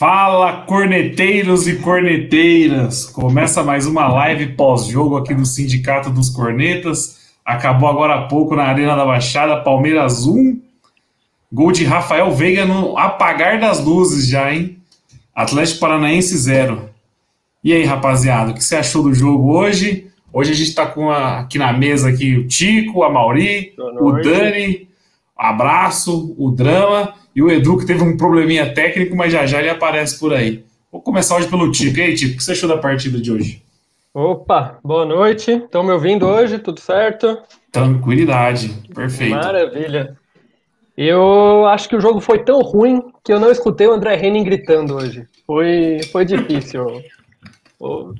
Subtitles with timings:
[0.00, 3.04] Fala, corneteiros e corneteiras!
[3.04, 7.34] Começa mais uma live pós-jogo aqui do Sindicato dos Cornetas.
[7.44, 10.58] Acabou agora há pouco na Arena da Baixada, Palmeiras 1.
[11.52, 14.78] Gol de Rafael Veiga no apagar das luzes já, hein?
[15.34, 16.88] Atlético Paranaense 0.
[17.62, 20.10] E aí, rapaziada, o que você achou do jogo hoje?
[20.32, 24.12] Hoje a gente está com a, aqui na mesa aqui o Tico, a Mauri, o
[24.12, 24.88] Dani,
[25.36, 29.70] abraço, o Drama e o Edu, que teve um probleminha técnico, mas já já ele
[29.70, 30.62] aparece por aí.
[30.92, 31.98] Vou começar hoje pelo Tico.
[31.98, 33.62] E aí, Tico, o que você achou da partida de hoje?
[34.12, 35.52] Opa, boa noite.
[35.52, 36.58] Estão me ouvindo hoje?
[36.58, 37.38] Tudo certo?
[37.72, 39.36] Tranquilidade, perfeito.
[39.36, 40.18] Maravilha.
[40.94, 44.44] Eu acho que o jogo foi tão ruim que eu não escutei o André Henning
[44.44, 45.24] gritando hoje.
[45.46, 47.02] Foi, foi difícil.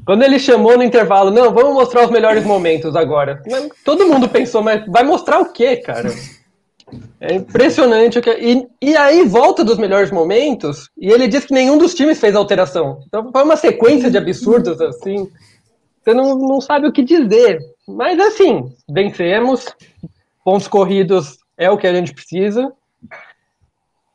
[0.07, 3.43] Quando ele chamou no intervalo, não, vamos mostrar os melhores momentos agora.
[3.85, 6.09] Todo mundo pensou, mas vai mostrar o quê, cara?
[7.21, 8.19] É impressionante.
[8.19, 8.31] O que...
[8.31, 12.35] e, e aí volta dos melhores momentos e ele diz que nenhum dos times fez
[12.35, 13.03] alteração.
[13.07, 15.31] Então foi uma sequência de absurdos assim.
[16.03, 17.59] Você não, não sabe o que dizer.
[17.87, 19.67] Mas assim, vencemos.
[20.43, 22.73] Pontos corridos é o que a gente precisa.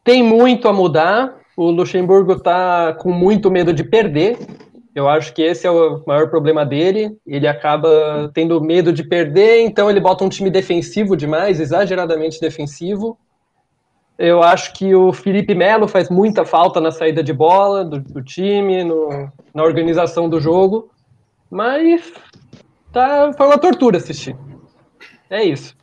[0.04, 1.36] Tem muito a mudar.
[1.56, 4.38] O Luxemburgo está com muito medo de perder.
[4.96, 7.18] Eu acho que esse é o maior problema dele.
[7.28, 13.18] Ele acaba tendo medo de perder, então ele bota um time defensivo demais, exageradamente defensivo.
[14.18, 18.24] Eu acho que o Felipe Melo faz muita falta na saída de bola do, do
[18.24, 20.90] time, no, na organização do jogo.
[21.52, 22.14] Mas
[22.94, 24.38] tá, foi uma tortura assistir.
[25.30, 25.76] É isso.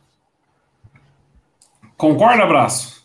[1.95, 3.02] Concorda, abraço?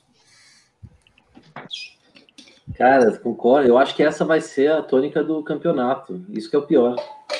[2.79, 3.69] Cara, concordo.
[3.69, 6.25] Eu acho que essa vai ser a tônica do campeonato.
[6.31, 6.95] Isso que é o pior.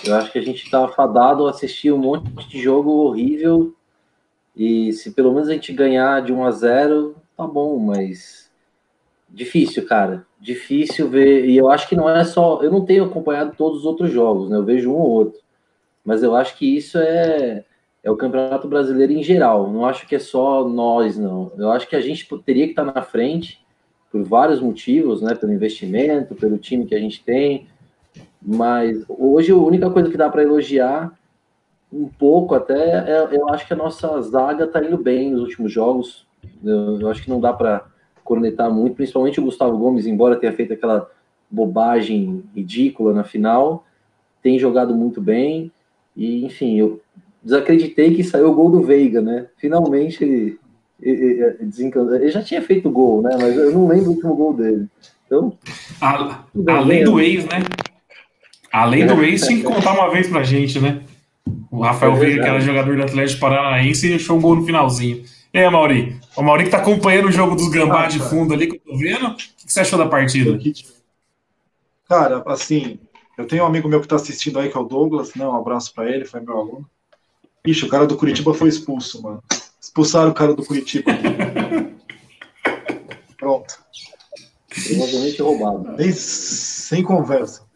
[0.05, 3.73] Eu acho que a gente tá fadado a assistir um monte de jogo horrível.
[4.57, 8.51] E se pelo menos a gente ganhar de 1 a 0, tá bom, mas
[9.29, 10.27] difícil, cara.
[10.41, 11.49] Difícil ver.
[11.49, 12.61] E eu acho que não é só.
[12.61, 14.57] Eu não tenho acompanhado todos os outros jogos, né?
[14.57, 15.41] Eu vejo um ou outro.
[16.05, 17.65] Mas eu acho que isso é
[18.03, 19.71] é o Campeonato Brasileiro em geral.
[19.71, 21.53] Não acho que é só nós, não.
[21.57, 23.65] Eu acho que a gente teria que estar na frente
[24.11, 25.35] por vários motivos, né?
[25.35, 27.67] Pelo investimento, pelo time que a gente tem.
[28.41, 31.13] Mas hoje a única coisa que dá para elogiar
[31.93, 35.73] um pouco até, é, eu acho que a nossa zaga está indo bem nos últimos
[35.73, 36.27] jogos.
[36.63, 37.87] Eu, eu acho que não dá para
[38.23, 41.11] cornetar muito, principalmente o Gustavo Gomes, embora tenha feito aquela
[41.51, 43.87] bobagem ridícula na final,
[44.43, 45.73] tem jogado muito bem.
[46.15, 47.01] E, enfim, eu
[47.43, 49.47] desacreditei que saiu o gol do Veiga, né?
[49.57, 50.59] Finalmente ele,
[51.01, 52.15] desencantou.
[52.15, 53.37] Ele já tinha feito gol, né?
[53.39, 54.87] Mas eu não lembro o último gol dele.
[55.27, 55.57] Então.
[56.01, 57.63] A, além do ex, né?
[58.73, 61.03] Além do ex, tinha que contar uma vez pra gente, né?
[61.71, 64.67] O Rafael é Veiga, que era jogador do Atlético Paranaense, e deixou um gol no
[64.67, 65.23] finalzinho.
[65.53, 66.19] E aí, Mauri?
[66.37, 68.81] O Mauri que tá acompanhando o jogo dos Gambá ah, de fundo ali, que eu
[68.81, 69.29] tô vendo.
[69.29, 70.59] O que você achou da partida?
[72.09, 72.99] Cara, assim,
[73.37, 75.47] eu tenho um amigo meu que tá assistindo aí, que é o Douglas, né?
[75.47, 76.87] Um abraço para ele, foi meu aluno.
[77.67, 79.43] Ixi, o cara do Curitiba foi expulso, mano.
[79.81, 81.11] Expulsaram o cara do Curitiba.
[83.37, 83.79] Pronto.
[84.69, 85.97] Provavelmente roubado.
[85.97, 87.67] Nem, sem conversa.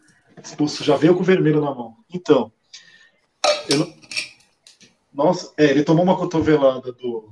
[0.43, 1.95] Expulso, já veio com o vermelho na mão.
[2.13, 2.51] Então,
[3.69, 3.93] eu,
[5.13, 7.31] nossa, é, ele tomou uma cotovelada do.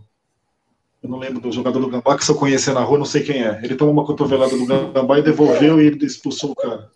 [1.01, 3.23] Eu não lembro do jogador do Gambá, que se eu conhecer na rua, não sei
[3.23, 3.59] quem é.
[3.63, 6.91] Ele tomou uma cotovelada do Gambá e devolveu e ele expulsou o cara.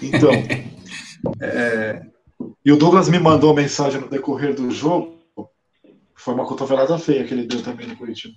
[0.00, 0.30] Então,
[1.40, 2.06] é,
[2.64, 5.13] e o Douglas me mandou uma mensagem no decorrer do jogo.
[6.24, 8.34] Foi uma cotovelada feia que ele deu também no Curitiba.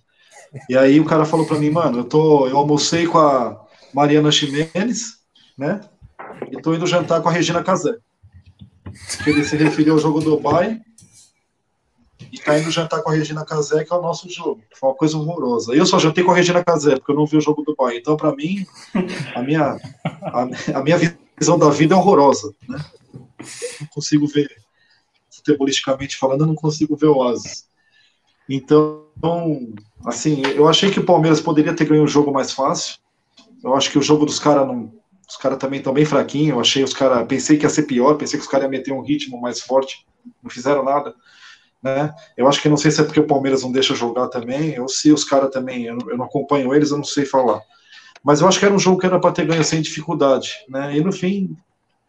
[0.70, 4.30] E aí o cara falou para mim, mano, eu tô, eu almocei com a Mariana
[4.30, 5.20] Ximenes,
[5.58, 5.80] né?
[6.52, 7.96] E tô indo jantar com a Regina Casé.
[9.26, 10.82] Ele se referiu ao jogo do Dubai
[12.30, 14.62] e tá indo jantar com a Regina Casé, que é o nosso jogo.
[14.76, 15.74] Foi uma coisa horrorosa.
[15.74, 17.96] Eu só jantei com a Regina Casé, porque eu não vi o jogo do Dubai.
[17.96, 18.66] Então, para mim,
[19.34, 20.98] a minha, a, a minha
[21.40, 22.84] visão da vida é horrorosa, né?
[23.80, 24.50] não consigo ver,
[25.32, 27.68] futebolisticamente falando, eu não consigo ver o Oasis.
[28.50, 29.06] Então,
[30.06, 32.98] assim, eu achei que o Palmeiras poderia ter ganho o jogo mais fácil.
[33.64, 34.92] Eu acho que o jogo dos caras não.
[35.30, 36.50] Os caras também estão bem fraquinhos.
[36.50, 37.26] Eu achei os caras.
[37.28, 40.06] Pensei que ia ser pior, pensei que os caras iam meter um ritmo mais forte.
[40.42, 41.14] Não fizeram nada.
[41.82, 42.14] né?
[42.38, 44.88] Eu acho que não sei se é porque o Palmeiras não deixa jogar também, ou
[44.88, 47.62] se os caras também, eu não, eu não acompanho eles, eu não sei falar.
[48.24, 50.96] Mas eu acho que era um jogo que era para ter ganho sem dificuldade, né?
[50.98, 51.56] E no fim,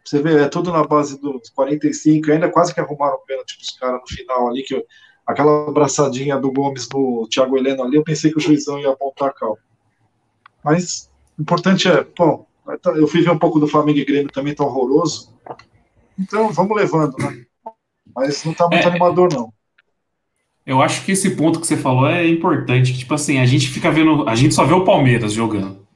[0.04, 3.70] você vê, é tudo na base dos 45, ainda quase que arrumaram o pênalti dos
[3.70, 4.84] caras no final ali, que
[5.28, 9.28] aquela abraçadinha do Gomes no Thiago Heleno ali, eu pensei que o juizão ia apontar
[9.28, 9.58] a cal.
[10.64, 12.46] Mas o importante é, bom,
[12.96, 15.30] eu fui ver um pouco do Flamengo e Grêmio também, tá horroroso.
[16.18, 17.44] Então, vamos levando, né?
[18.16, 19.52] Mas não tá muito é, animador, não.
[20.64, 22.96] Eu acho que esse ponto que você falou é importante.
[22.96, 24.28] Tipo assim, a gente fica vendo.
[24.28, 25.86] A gente só vê o Palmeiras jogando.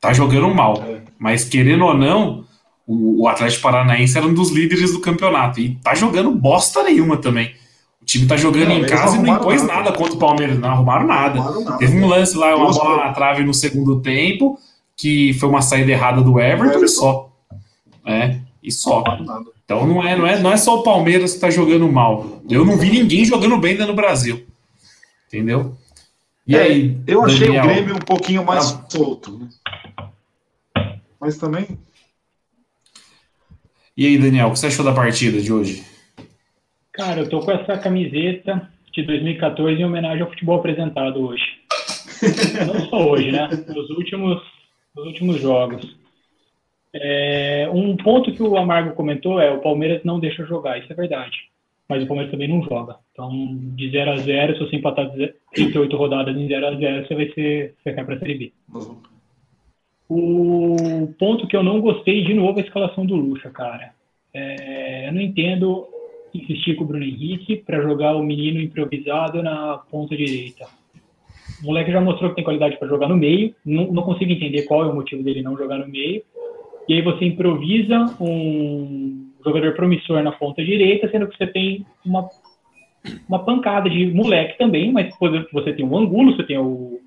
[0.00, 0.82] Tá jogando mal.
[0.82, 1.02] É.
[1.18, 2.44] Mas querendo ou não,
[2.86, 5.58] o, o Atlético Paranaense era um dos líderes do campeonato.
[5.58, 7.54] E tá jogando bosta nenhuma também.
[8.00, 9.84] O time tá jogando não, em casa e não impôs nada.
[9.84, 9.92] nada.
[9.92, 10.58] contra o Palmeiras.
[10.58, 11.34] Não arrumaram nada.
[11.34, 11.78] Não arrumaram nada.
[11.78, 14.58] Teve um lance lá, uma bola na trave no segundo tempo,
[14.96, 16.84] que foi uma saída errada do Everton, Everton.
[16.84, 17.32] e só.
[18.06, 19.04] É, e só.
[19.64, 22.42] Então não é, não, é, não é só o Palmeiras que tá jogando mal.
[22.48, 24.44] Eu não vi ninguém jogando bem no Brasil.
[25.28, 25.76] Entendeu?
[26.46, 26.98] E é, aí?
[27.06, 27.64] Eu achei Daniel?
[27.64, 28.84] o Grêmio um pouquinho mais ah.
[28.88, 29.38] solto.
[29.38, 29.48] Né?
[31.20, 31.78] Mas também
[34.00, 35.84] e aí, Daniel, o que você achou da partida de hoje?
[36.92, 41.44] Cara, eu tô com essa camiseta de 2014 em homenagem ao futebol apresentado hoje.
[42.66, 43.48] Não só hoje, né?
[43.68, 44.42] Nos últimos,
[44.94, 45.96] nos últimos jogos.
[46.92, 50.96] É, um ponto que o Amargo comentou é o Palmeiras não deixa jogar, isso é
[50.96, 51.36] verdade.
[51.88, 52.96] Mas o Palmeiras também não joga.
[53.12, 53.30] Então,
[53.74, 55.10] de 0 a 0 se você empatar
[55.54, 57.74] 38 rodadas em 0 a 0 você vai ser.
[57.82, 58.52] Você cai pra Série B.
[58.72, 58.96] Uhum.
[60.08, 63.92] O ponto que eu não gostei, de novo, é a escalação do Lucha, cara.
[64.34, 65.86] É, eu não entendo
[66.38, 70.66] insistir com o Bruno Henrique para jogar o menino improvisado na ponta direita.
[71.62, 74.62] O moleque já mostrou que tem qualidade para jogar no meio, não, não, consigo entender
[74.62, 76.22] qual é o motivo dele não jogar no meio.
[76.88, 82.28] E aí você improvisa um jogador promissor na ponta direita, sendo que você tem uma,
[83.28, 85.14] uma pancada de moleque também, mas
[85.52, 87.00] você tem o Angulo, você tem o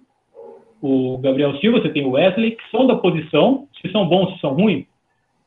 [0.84, 3.70] o Gabriel Silva, você tem o Wesley, que são da posição.
[3.82, 4.86] Se são bons, se são ruins,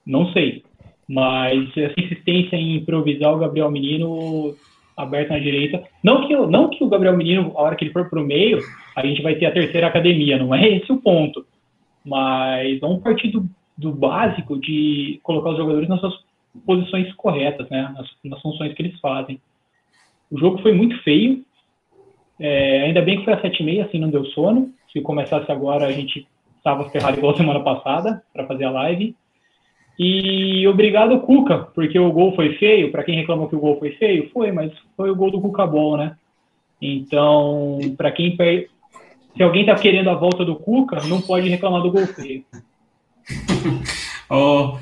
[0.04, 0.64] não sei.
[1.08, 4.54] Mas essa insistência em improvisar o Gabriel Menino
[4.96, 5.82] aberto na direita.
[6.02, 8.58] Não que, não que o Gabriel Menino, a hora que ele for para o meio,
[8.96, 11.44] a gente vai ter a terceira academia, não é esse o ponto.
[12.04, 16.14] Mas vamos partir do, do básico de colocar os jogadores nas suas
[16.64, 17.92] posições corretas, né?
[17.94, 19.40] nas, nas funções que eles fazem.
[20.30, 21.44] O jogo foi muito feio.
[22.40, 25.50] É, ainda bem que foi às sete e meia, assim não deu sono se começasse
[25.52, 26.26] agora, a gente
[26.56, 29.14] estava ferrado igual semana passada para fazer a live.
[29.98, 32.92] E obrigado, Cuca, porque o gol foi feio.
[32.92, 35.66] Para quem reclamou que o gol foi feio, foi, mas foi o gol do Cuca
[35.66, 36.16] Ball, né?
[36.80, 41.90] Então, para quem se alguém está querendo a volta do Cuca, não pode reclamar do
[41.90, 42.44] gol feio.
[44.30, 44.76] oh,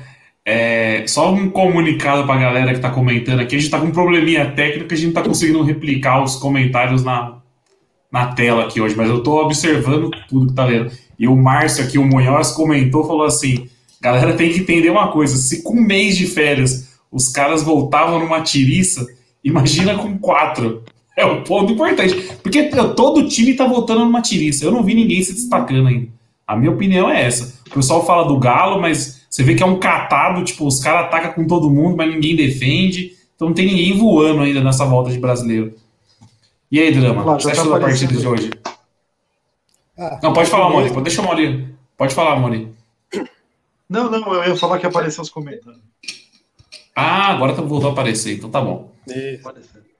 [0.45, 3.55] é, só um comunicado para a galera que está comentando aqui.
[3.55, 7.03] A gente está com um probleminha técnico, a gente não está conseguindo replicar os comentários
[7.03, 7.37] na,
[8.11, 10.91] na tela aqui hoje, mas eu estou observando tudo que tá lendo.
[11.17, 13.67] E o Márcio aqui, o Munhoz, comentou, falou assim:
[14.11, 18.19] galera tem que entender uma coisa, se com um mês de férias os caras voltavam
[18.19, 19.05] numa tiriça,
[19.43, 20.83] imagina com quatro.
[21.17, 22.13] É o ponto importante.
[22.43, 22.63] Porque
[22.95, 24.65] todo time tá voltando numa tiriça.
[24.65, 26.09] Eu não vi ninguém se destacando ainda.
[26.45, 27.57] A minha opinião é essa.
[27.67, 31.05] O pessoal fala do Galo, mas você vê que é um catado, tipo, os caras
[31.05, 33.13] atacam com todo mundo, mas ninguém defende.
[33.33, 35.73] Então não tem ninguém voando ainda nessa volta de brasileiro.
[36.69, 38.49] E aí, Drama, o que você achou da partida de hoje?
[39.97, 40.89] Ah, não, pode falar, Mori.
[41.01, 41.69] Deixa o Mori.
[41.97, 42.74] Pode falar, Mori.
[43.89, 45.81] Não, não, eu ia falar que apareceu os comentários.
[46.95, 48.91] Ah, agora tá, voltou a aparecer, então tá bom.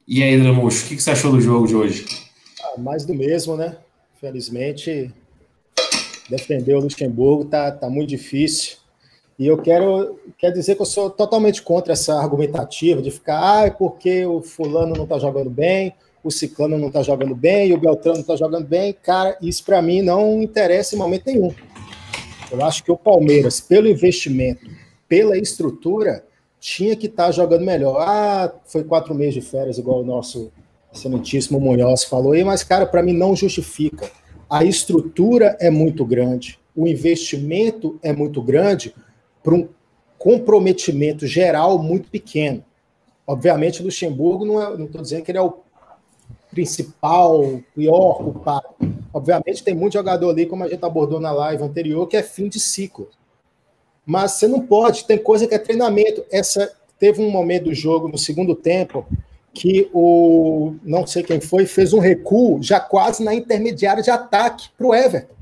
[0.08, 2.06] E aí, Dramuxo, o que você achou do jogo de hoje?
[2.64, 3.78] Ah, mais do mesmo, né?
[4.20, 5.14] Felizmente,
[6.30, 8.78] defender o Luxemburgo tá, tá muito difícil.
[9.38, 13.66] E eu quero, quero dizer que eu sou totalmente contra essa argumentativa de ficar, ah,
[13.66, 17.78] é porque o fulano não tá jogando bem, o Ciclano não está jogando bem, o
[17.78, 18.94] Beltrano não está jogando bem.
[18.94, 21.54] Cara, isso para mim não interessa em momento nenhum.
[22.52, 24.66] Eu acho que o Palmeiras, pelo investimento,
[25.08, 26.24] pela estrutura,
[26.60, 27.98] tinha que estar tá jogando melhor.
[28.00, 30.52] Ah, foi quatro meses de férias, igual o nosso
[30.94, 34.10] excelentíssimo Munhoz falou aí, mas, cara, para mim não justifica.
[34.50, 38.96] A estrutura é muito grande, o investimento é muito grande
[39.44, 39.68] para um
[40.18, 42.64] comprometimento geral muito pequeno.
[43.28, 45.58] Obviamente, Luxemburgo não é, não estou dizendo que ele é o
[46.56, 48.70] principal, pior culpado.
[49.14, 52.48] Obviamente, tem muito jogador ali, como a gente abordou na live anterior, que é fim
[52.48, 53.10] de ciclo.
[54.06, 56.24] Mas você não pode, tem coisa que é treinamento.
[56.32, 59.06] Essa teve um momento do jogo no segundo tempo
[59.54, 64.70] que o não sei quem foi fez um recuo já quase na intermediária de ataque
[64.78, 65.34] para o Everton.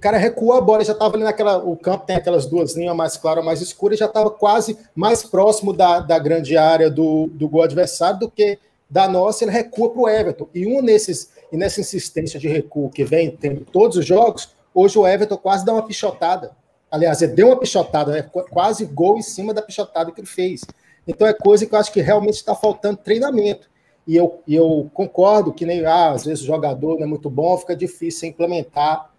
[0.00, 1.58] cara recuou a bola, já estava ali naquela.
[1.58, 5.72] O campo tem aquelas duas linhas mais claras, mais escuras, já estava quase mais próximo
[5.72, 9.44] da, da grande área do, do gol adversário do que da nossa.
[9.44, 10.48] Ele recua para o Everton.
[10.54, 14.98] E um nesses, e nessa insistência de recuo que vem tendo todos os jogos, hoje
[14.98, 16.52] o Everton quase dá uma pichotada.
[16.90, 18.22] Aliás, ele deu uma pichotada, né?
[18.22, 20.62] quase gol em cima da pichotada que ele fez.
[21.06, 23.68] Então é coisa que eu acho que realmente está faltando treinamento.
[24.06, 27.28] E eu, e eu concordo que nem ah, às vezes o jogador não é muito
[27.28, 29.10] bom, fica difícil implementar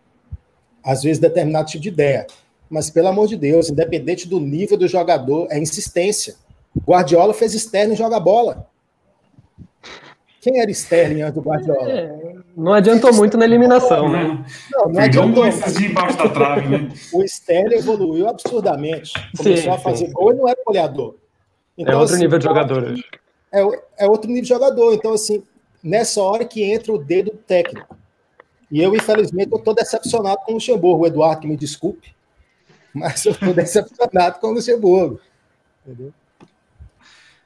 [0.88, 2.26] às vezes, determinado tipo de ideia.
[2.70, 6.36] Mas, pelo amor de Deus, independente do nível do jogador, é insistência.
[6.86, 8.70] Guardiola fez Sterling joga bola.
[10.42, 11.90] Quem era Sterling antes do Guardiola?
[11.90, 14.46] É, não adiantou muito na eliminação, né?
[14.72, 15.44] Não, não adiantou.
[15.50, 16.90] debaixo da trave, né?
[17.14, 19.14] O Sterling evoluiu absurdamente.
[19.36, 20.12] Começou sim, a fazer sim.
[20.14, 21.16] gol e não era goleador.
[21.78, 22.96] É então, é outro assim, nível de jogador
[23.52, 23.62] É,
[23.98, 24.94] é outro nível de jogador.
[24.94, 25.44] Então, assim,
[25.84, 27.98] nessa hora que entra o dedo técnico.
[28.72, 31.04] E eu, infelizmente, estou decepcionado com o Luxemburgo.
[31.04, 32.14] O Eduardo, que me desculpe,
[32.94, 35.20] mas eu estou decepcionado com o Luxemburgo.
[35.86, 36.14] Entendeu?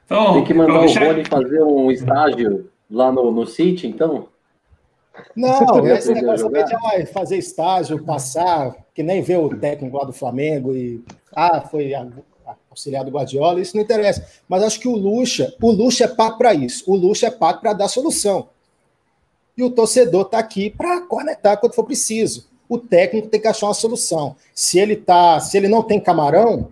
[0.04, 4.28] Então, Tem que mandar o Rony fazer um estágio lá no, no City, então?
[5.34, 10.74] Não, esse negócio de fazer estágio, passar, que nem ver o técnico lá do Flamengo
[10.74, 11.02] e.
[11.34, 11.92] Ah, foi
[12.70, 14.26] auxiliar do Guardiola, isso não interessa.
[14.48, 16.90] Mas acho que o Luxa, o Luxa é pago para isso.
[16.90, 18.48] O Luxa é pago para dar solução.
[19.56, 22.48] E o torcedor está aqui para conectar quando for preciso.
[22.68, 24.36] O técnico tem que achar uma solução.
[24.54, 26.70] Se ele tá, se ele não tem camarão,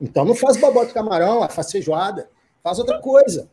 [0.00, 2.28] então não faz bobó de camarão, faz feijoada,
[2.62, 3.48] faz outra coisa.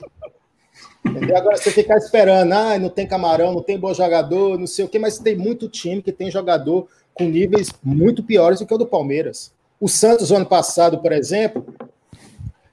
[1.05, 1.37] Entendeu?
[1.37, 4.89] Agora você ficar esperando, ah, não tem camarão, não tem bom jogador, não sei o
[4.89, 8.77] quê, mas tem muito time que tem jogador com níveis muito piores do que o
[8.77, 9.51] do Palmeiras.
[9.79, 11.65] O Santos, ano passado, por exemplo,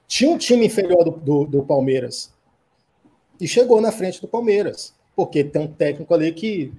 [0.07, 2.31] tinha um time inferior do, do, do Palmeiras
[3.39, 6.71] e chegou na frente do Palmeiras porque tem um técnico ali que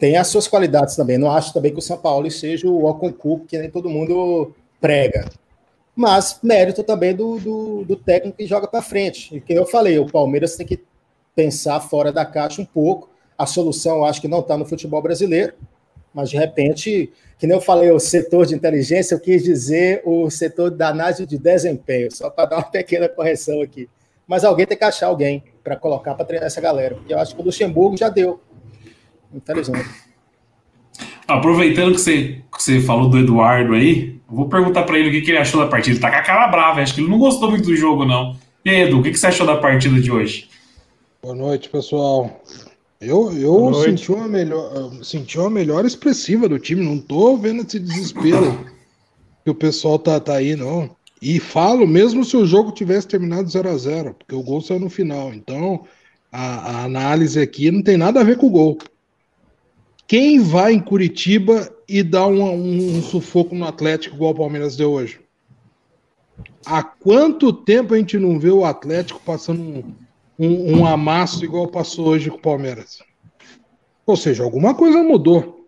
[0.00, 1.16] tem as suas qualidades também.
[1.16, 5.30] Não acho também que o São Paulo seja o concurso que nem todo mundo prega.
[5.96, 9.34] Mas mérito também do, do, do técnico que joga para frente.
[9.34, 10.84] E que eu falei, o Palmeiras tem que
[11.34, 13.08] pensar fora da caixa um pouco.
[13.36, 15.54] A solução, eu acho que não está no futebol brasileiro,
[16.12, 20.30] mas de repente, que nem eu falei, o setor de inteligência, eu quis dizer o
[20.30, 23.88] setor da análise de desempenho, só para dar uma pequena correção aqui.
[24.26, 26.94] Mas alguém tem que achar alguém para colocar para treinar essa galera.
[26.96, 28.40] Porque eu acho que o Luxemburgo já deu.
[29.32, 29.88] Infelizmente.
[31.28, 35.22] Aproveitando que você, que você falou do Eduardo aí, vou perguntar para ele o que,
[35.22, 35.94] que, ele achou da partida.
[35.94, 38.36] Ele tá com a cara brava, acho que ele não gostou muito do jogo, não.
[38.64, 40.48] E aí, Edu, o que, que você achou da partida de hoje?
[41.22, 42.42] Boa noite, pessoal.
[43.00, 47.78] Eu, eu senti, uma melhor, senti uma melhor expressiva do time, não tô vendo esse
[47.78, 48.66] desespero
[49.44, 50.90] que o pessoal tá, tá aí, não.
[51.20, 54.80] E falo mesmo se o jogo tivesse terminado 0 a 0 porque o gol saiu
[54.80, 55.32] no final.
[55.32, 55.84] Então,
[56.32, 58.78] a, a, análise aqui não tem nada a ver com o gol.
[60.06, 64.76] Quem vai em Curitiba e dá um, um, um sufoco no Atlético igual o Palmeiras
[64.76, 65.20] deu hoje?
[66.64, 69.94] Há quanto tempo a gente não vê o Atlético passando um,
[70.38, 73.02] um, um amasso igual passou hoje com o Palmeiras?
[74.06, 75.66] Ou seja, alguma coisa mudou.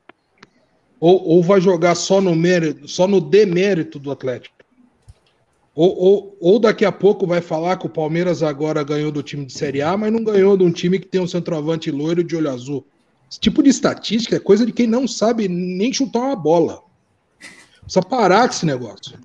[1.01, 4.57] Ou, ou vai jogar só no mérito, só no demérito do Atlético.
[5.75, 9.45] Ou, ou, ou, daqui a pouco vai falar que o Palmeiras agora ganhou do time
[9.45, 12.35] de Série A, mas não ganhou de um time que tem um centroavante loiro de
[12.35, 12.85] olho azul.
[13.31, 16.83] Esse tipo de estatística é coisa de quem não sabe nem chutar uma bola.
[17.83, 19.19] Precisa parar com esse negócio.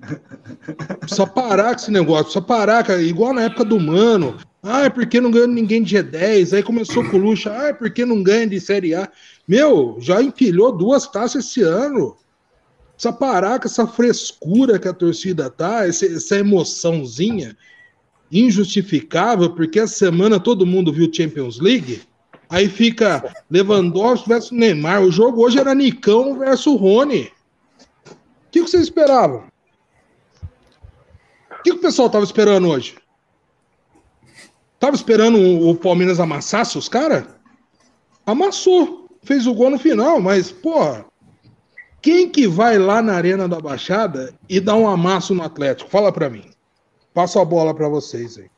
[1.00, 2.24] Precisa parar com esse negócio.
[2.24, 3.02] Precisa parar, cara.
[3.02, 4.38] Igual na época do Mano.
[4.62, 6.54] Ah, é porque não ganha ninguém de G10.
[6.54, 7.54] Aí começou com o Lucha.
[7.54, 9.10] Ah, é porque não ganha de Série A.
[9.46, 12.16] Meu, já empilhou duas taças esse ano.
[12.94, 17.56] Precisa parar com essa frescura que a torcida tá, essa, emoçãozinha
[18.32, 22.02] injustificável, porque essa semana todo mundo viu Champions League.
[22.54, 25.02] Aí fica Lewandowski versus Neymar.
[25.02, 27.32] O jogo hoje era Nicão versus Rony.
[28.06, 29.42] O que, que vocês esperavam?
[31.50, 32.96] O que, que o pessoal tava esperando hoje?
[34.78, 35.36] Tava esperando
[35.68, 37.24] o Palmeiras amassasse os caras?
[38.24, 39.08] Amassou.
[39.24, 41.04] Fez o gol no final, mas, pô,
[42.00, 45.90] quem que vai lá na Arena da Baixada e dá um amasso no Atlético?
[45.90, 46.44] Fala para mim.
[47.12, 48.48] Passo a bola para vocês aí.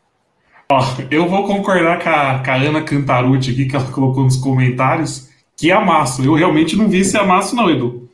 [0.70, 4.36] Ó, eu vou concordar com a, com a Ana Cantarucci aqui, que ela colocou nos
[4.36, 6.24] comentários, que amasso.
[6.24, 8.08] Eu realmente não vi esse amasso, não, Edu.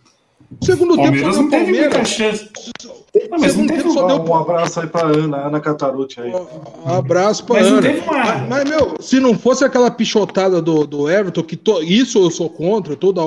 [0.60, 2.50] Segundo Palmeiras tempo, não teve muita chance.
[2.84, 4.22] Não, mas não teve só deu...
[4.22, 6.30] Um abraço aí pra Ana, Ana Cantarucci aí.
[6.30, 7.88] Um abraço pra mas Ana.
[8.06, 11.82] Mas, mas, meu, se não fosse aquela pichotada do, do Everton, que to...
[11.82, 13.22] isso eu sou contra, toda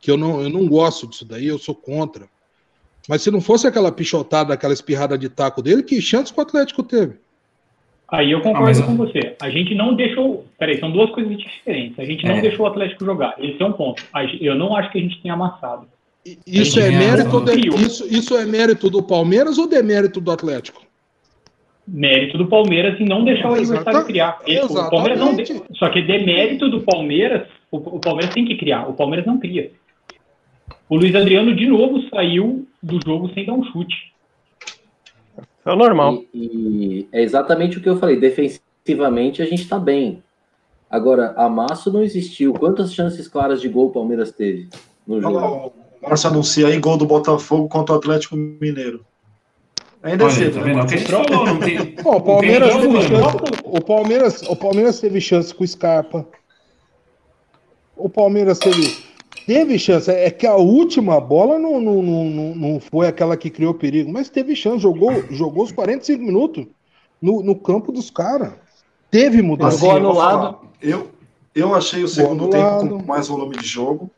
[0.00, 2.28] que eu não, eu não gosto disso daí, eu sou contra.
[3.08, 6.42] Mas se não fosse aquela pichotada, aquela espirrada de taco dele, que chance que o
[6.42, 7.14] Atlético teve?
[8.08, 9.36] Aí eu concordo Ah, mas- com você.
[9.40, 10.44] A gente não deixou.
[10.58, 11.98] Peraí, são duas coisas diferentes.
[11.98, 12.40] A gente não É.
[12.40, 13.34] deixou o Atlético jogar.
[13.38, 14.02] Esse é um ponto.
[14.40, 15.86] Eu não acho que a gente tenha amassado.
[16.46, 20.82] Isso é mérito de- isso, isso é mérito do Palmeiras ou demérito do Atlético?
[21.86, 24.38] Mérito do Palmeiras em não deixar o adversário criar.
[24.44, 25.78] Ele- o Palmeiras não de- exatamente.
[25.78, 28.88] Só que demérito do Palmeiras, o Palmeiras tem que criar.
[28.88, 29.70] O Palmeiras não cria.
[30.88, 34.14] O Luiz Adriano de novo saiu do jogo sem dar um chute.
[35.64, 36.22] É o normal.
[36.32, 38.18] E, e é exatamente o que eu falei.
[38.18, 40.22] Defensivamente a gente está bem.
[40.88, 42.54] Agora, amasso não existiu.
[42.54, 44.68] Quantas chances claras de gol o Palmeiras teve
[45.06, 45.72] no jogo?
[46.00, 49.04] o Márcio anuncia aí gol do Botafogo contra o Atlético Mineiro.
[50.02, 50.86] Ainda é cedo, tá né?
[50.98, 51.84] falou, não tem.
[51.96, 53.62] Pô, o Palmeiras Não tem teve jogo, chance.
[53.64, 56.28] O Palmeiras, o Palmeiras teve chance com o Scarpa.
[57.96, 59.04] O Palmeiras teve.
[59.46, 60.10] Teve chance.
[60.10, 64.12] É que a última bola não, não, não, não- não foi aquela que criou perigo,
[64.12, 64.80] mas teve chance.
[64.82, 66.66] Jogou, jogou os 45 minutos
[67.22, 68.52] no, no campo dos caras.
[69.10, 69.90] Teve mudança.
[69.92, 70.58] Anulado.
[70.82, 71.10] Eu,
[71.54, 74.10] eu achei o segundo tempo com mais volume de jogo,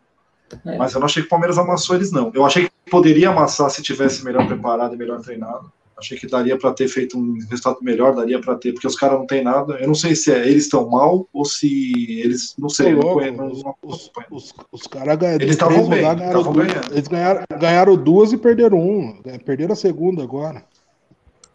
[0.64, 0.76] É.
[0.78, 2.30] mas eu não achei que o Palmeiras amassou eles, não.
[2.34, 5.70] Eu achei que poderia amassar se tivesse melhor preparado e melhor treinado.
[5.98, 9.18] Achei que daria para ter feito um resultado melhor, daria para ter, porque os caras
[9.18, 9.74] não tem nada.
[9.80, 12.54] Eu não sei se é, eles estão mal ou se eles.
[12.56, 15.40] Não sei, não os, não os, os, os caras ganharam.
[15.42, 16.56] Eles estavam bem, ganharam duas.
[16.56, 16.92] ganhando.
[16.92, 19.14] Eles ganharam, ganharam duas e perderam uma.
[19.44, 20.64] Perderam a segunda agora.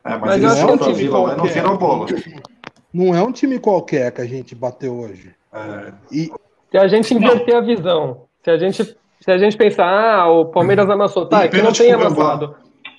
[0.05, 2.05] É, mas, Mas eles pra o time Vila lá e não viram a bola.
[2.93, 5.33] Não é um time qualquer que a gente bateu hoje.
[5.53, 6.31] É, E,
[6.69, 10.45] Se a gente inverter a visão, se a gente, se a gente pensar, ah, o
[10.47, 12.55] Palmeiras amassou, tá, E é que não tem pro Gambá.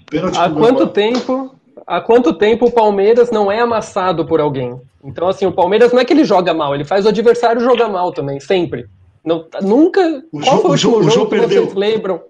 [0.06, 1.54] Pênalti Há quanto tempo,
[1.86, 4.80] há quanto tempo o Palmeiras não é amassado por alguém?
[5.02, 7.88] Então, assim, o Palmeiras não é que ele joga mal, ele faz o adversário jogar
[7.88, 8.86] mal também, sempre.
[9.24, 10.22] Não, nunca.
[10.32, 11.62] O qual Jô- foi o o Jô- último o Jô jogo que perdeu.
[11.64, 12.22] vocês lembram?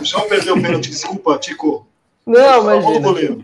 [0.00, 1.86] O João perdeu o pênalti, desculpa, Tico.
[2.26, 3.42] Não, o goleiro.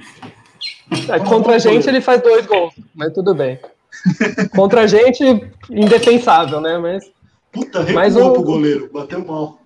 [1.10, 3.58] É, contra a gente ele faz dois gols, mas tudo bem.
[4.54, 5.24] Contra a gente,
[5.70, 6.78] indefensável, né?
[6.78, 7.04] Mas
[7.50, 9.58] Puta, Mas recuou o- pro goleiro, bateu mal.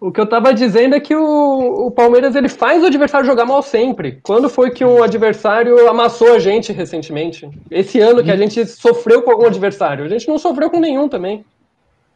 [0.00, 3.44] O que eu tava dizendo é que o, o Palmeiras ele faz o adversário jogar
[3.44, 4.18] mal sempre.
[4.22, 7.48] Quando foi que um adversário amassou a gente recentemente?
[7.70, 10.04] Esse ano que a gente sofreu com algum adversário.
[10.04, 11.44] A gente não sofreu com nenhum também.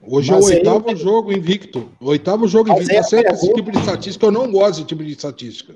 [0.07, 1.89] hoje Mas é o aí- oitavo jogo invicto.
[2.01, 2.93] O oitavo jogo invicto.
[2.93, 5.13] aí Eu que a esse pergunta- tipo de estatística eu não gosto desse tipo de
[5.13, 5.75] estatística.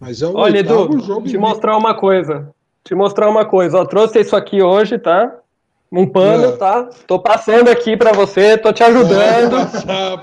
[0.00, 1.40] Mas é o Olha, oitavo Edu, jogo te invicto.
[1.40, 2.50] mostrar uma coisa.
[2.84, 3.78] Te mostrar uma coisa.
[3.78, 5.34] Ó, trouxe isso aqui hoje, tá?
[5.90, 6.52] Um pano, É.
[6.56, 6.88] tá?
[7.06, 9.56] Tô passando aqui pra você, tô te ajudando.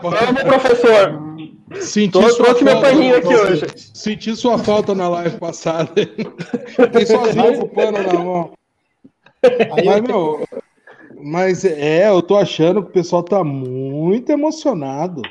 [0.01, 1.25] Vamos, professor.
[1.81, 3.65] Senti Tô, sua trouxe meu falta, paninho aqui hoje.
[3.93, 5.89] Senti sua falta na live passada.
[6.67, 8.51] Fiquei sozinho com o pano na mão.
[9.43, 10.47] Aí Mas, eu- meu,
[11.21, 15.21] mas é, eu tô achando que o pessoal tá muito emocionado.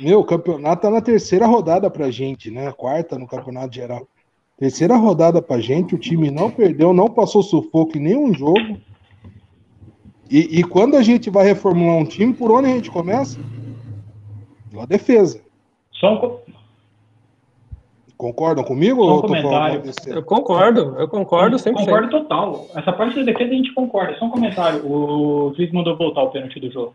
[0.00, 2.70] Meu, o campeonato tá na terceira rodada pra gente, né?
[2.72, 4.06] Quarta no campeonato geral.
[4.58, 8.78] Terceira rodada pra gente, o time não perdeu, não passou sufoco em nenhum jogo.
[10.30, 13.38] E, e quando a gente vai reformular um time, por onde a gente começa?
[14.70, 15.40] Pela defesa.
[15.92, 16.40] Só um, co-
[18.16, 19.04] Concordam comigo?
[19.04, 19.82] Só um comentário.
[20.06, 21.74] Eu concordo, eu concordo 100%.
[21.74, 22.66] Concordo total.
[22.74, 24.16] Essa parte da defesa a gente concorda.
[24.18, 24.84] Só um comentário.
[24.90, 26.94] O juiz mandou voltar o pênalti do jogo.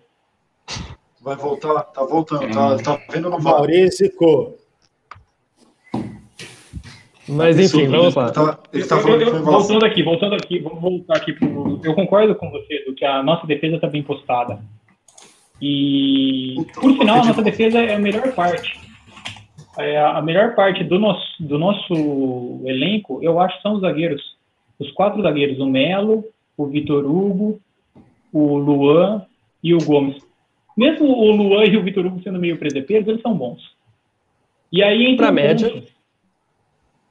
[1.22, 3.54] Vai voltar, tá voltando, tá, tá vendo no VAR.
[3.54, 4.12] Maurício,
[7.32, 8.26] Mas enfim, vamos lá.
[8.26, 9.52] Ele tá, ele tá Eu- falando eu- que foi vazio.
[9.60, 11.80] voltando aqui, voltando aqui, vamos voltar aqui pro.
[11.84, 14.60] Eu concordo com você, do que a nossa defesa está bem postada.
[15.62, 18.80] E por final, a nossa defesa é a melhor parte.
[19.78, 21.94] É, a melhor parte do nosso, do nosso
[22.65, 24.36] elenco, eu acho, são os zagueiros.
[24.80, 26.26] Os quatro zagueiros, o Melo,
[26.58, 27.60] o Vitor Hugo,
[28.34, 29.26] o Luan
[29.63, 30.22] e o Gomes.
[30.76, 33.62] Mesmo o Luan e o Vitor Hugo sendo meio presepeiros, eles são bons.
[34.72, 35.70] E aí entra Pra um média.
[35.70, 35.88] ponto.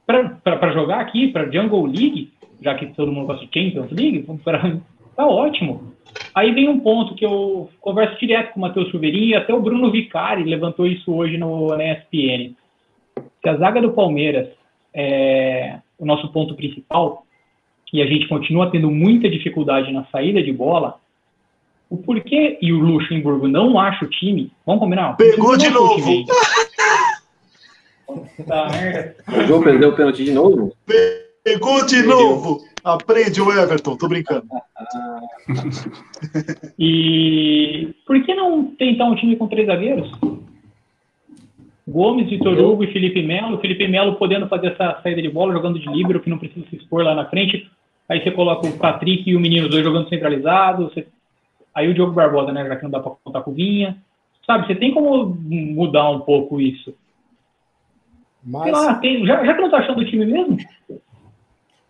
[0.05, 4.77] Pra jogar aqui, pra Jungle League, já que todo mundo gosta de Champions League, pra-
[5.15, 5.93] tá ótimo.
[6.35, 9.61] Aí vem um ponto que eu converso direto com o Matheus Chuveirinho e até o
[9.61, 12.53] Bruno Vicari levantou isso hoje no, na ESPN.
[13.41, 14.49] Se a zaga do Palmeiras
[14.93, 17.25] é o nosso ponto principal
[17.93, 20.99] e a gente continua tendo muita dificuldade na saída de bola,
[21.89, 25.15] o porquê e o Luxemburgo não acha o time, vamos combinar?
[25.17, 25.93] Pegou de novo.
[25.93, 26.25] acha o time aí.
[28.47, 29.15] Tá, merda.
[29.27, 30.73] O João perdeu o pênalti de novo?
[31.43, 32.61] Pegou de novo!
[32.83, 34.45] Aprende o Everton, tô brincando.
[36.77, 40.11] E por que não tentar um time com três zagueiros?
[41.87, 43.59] Gomes, Vitor Hugo e Felipe Melo.
[43.59, 46.75] Felipe Melo podendo fazer essa saída de bola, jogando de líbero, que não precisa se
[46.77, 47.69] expor lá na frente.
[48.07, 50.85] Aí você coloca o Patrick e o menino os dois jogando centralizado.
[50.89, 51.07] Você-
[51.73, 52.67] Aí o Diogo Barbosa, né?
[52.67, 53.97] Já que não dá pra contar com o Vinha.
[54.45, 56.93] Sabe, você tem como mudar um pouco isso.
[58.43, 60.57] Mas, lá, tem- já, já que não tá achando o time mesmo,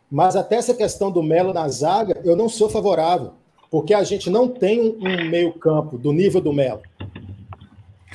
[0.10, 3.32] Mas até essa questão do Melo na zaga, eu não sou favorável,
[3.70, 6.82] porque a gente não tem um meio-campo do nível do Melo.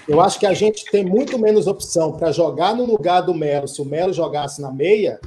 [0.06, 3.66] Eu acho que a gente tem muito menos opção para jogar no lugar do Melo,
[3.66, 5.18] se o Melo jogasse na meia,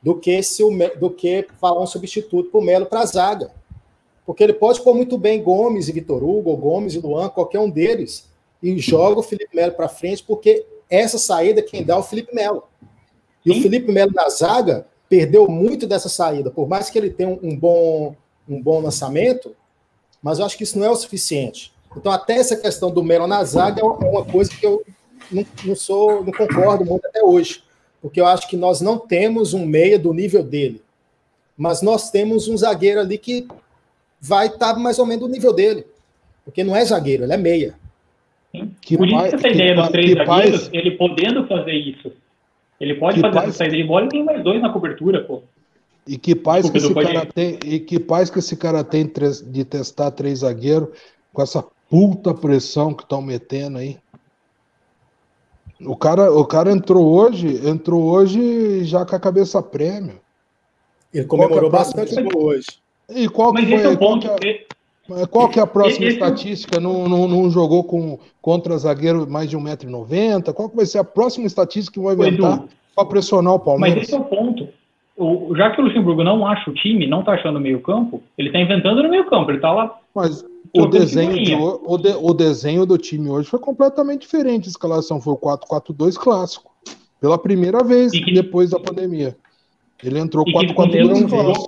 [0.00, 3.50] do que se o do que falar um substituto para o Melo para a zaga.
[4.24, 7.68] Porque ele pode pôr muito bem Gomes e Vitor Hugo, Gomes e Luan, qualquer um
[7.68, 8.30] deles,
[8.62, 12.34] e joga o Felipe Melo para frente, porque essa saída quem dá é o Felipe
[12.34, 12.64] Melo.
[13.44, 13.58] E Sim.
[13.58, 17.56] o Felipe Melo na zaga perdeu muito dessa saída, por mais que ele tenha um
[17.56, 18.16] bom,
[18.48, 19.54] um bom lançamento,
[20.22, 21.72] mas eu acho que isso não é o suficiente.
[21.96, 24.82] Então, até essa questão do Melo na zaga é uma coisa que eu
[25.30, 27.64] não, não sou, não concordo muito até hoje
[28.04, 30.82] porque eu acho que nós não temos um meia do nível dele,
[31.56, 33.48] mas nós temos um zagueiro ali que
[34.20, 35.86] vai estar tá mais ou menos do nível dele,
[36.44, 37.74] porque não é zagueiro, ele é meia.
[38.80, 42.12] Que Por isso que essa ideia dos três zagueiros, ele podendo fazer isso,
[42.80, 45.42] ele pode fazer essa saída de bola e tem mais dois na cobertura, pô.
[46.06, 49.10] E que paz que, esse cara tem, e que paz que esse cara tem
[49.46, 50.88] de testar três zagueiros
[51.32, 53.96] com essa puta pressão que estão metendo aí.
[55.80, 60.20] O cara, o cara entrou hoje, entrou hoje já com a cabeça prêmio.
[61.12, 62.66] Ele comemorou é bastante hoje.
[63.08, 64.66] E qual que Mas foi, é ponto, que
[65.30, 66.14] qual que é a próxima esse...
[66.14, 66.80] estatística?
[66.80, 70.52] Não, não, não jogou com, contra zagueiro mais de 1,90m?
[70.52, 72.64] Qual que vai ser a próxima estatística que vai inventar
[72.94, 73.98] para pressionar o Palmeiras?
[73.98, 74.68] Mas esse é o ponto.
[75.16, 78.20] O, já que o Luxemburgo não acha o time, não está achando o meio campo,
[78.36, 79.96] ele está inventando no meio campo, ele está lá.
[80.14, 84.66] Mas o desenho, de, o, de, o desenho do time hoje foi completamente diferente.
[84.66, 86.72] A escalação foi o 4-4-2 clássico.
[87.20, 89.36] Pela primeira vez que, depois da pandemia.
[90.02, 91.66] Ele entrou 4-4-2 clássico.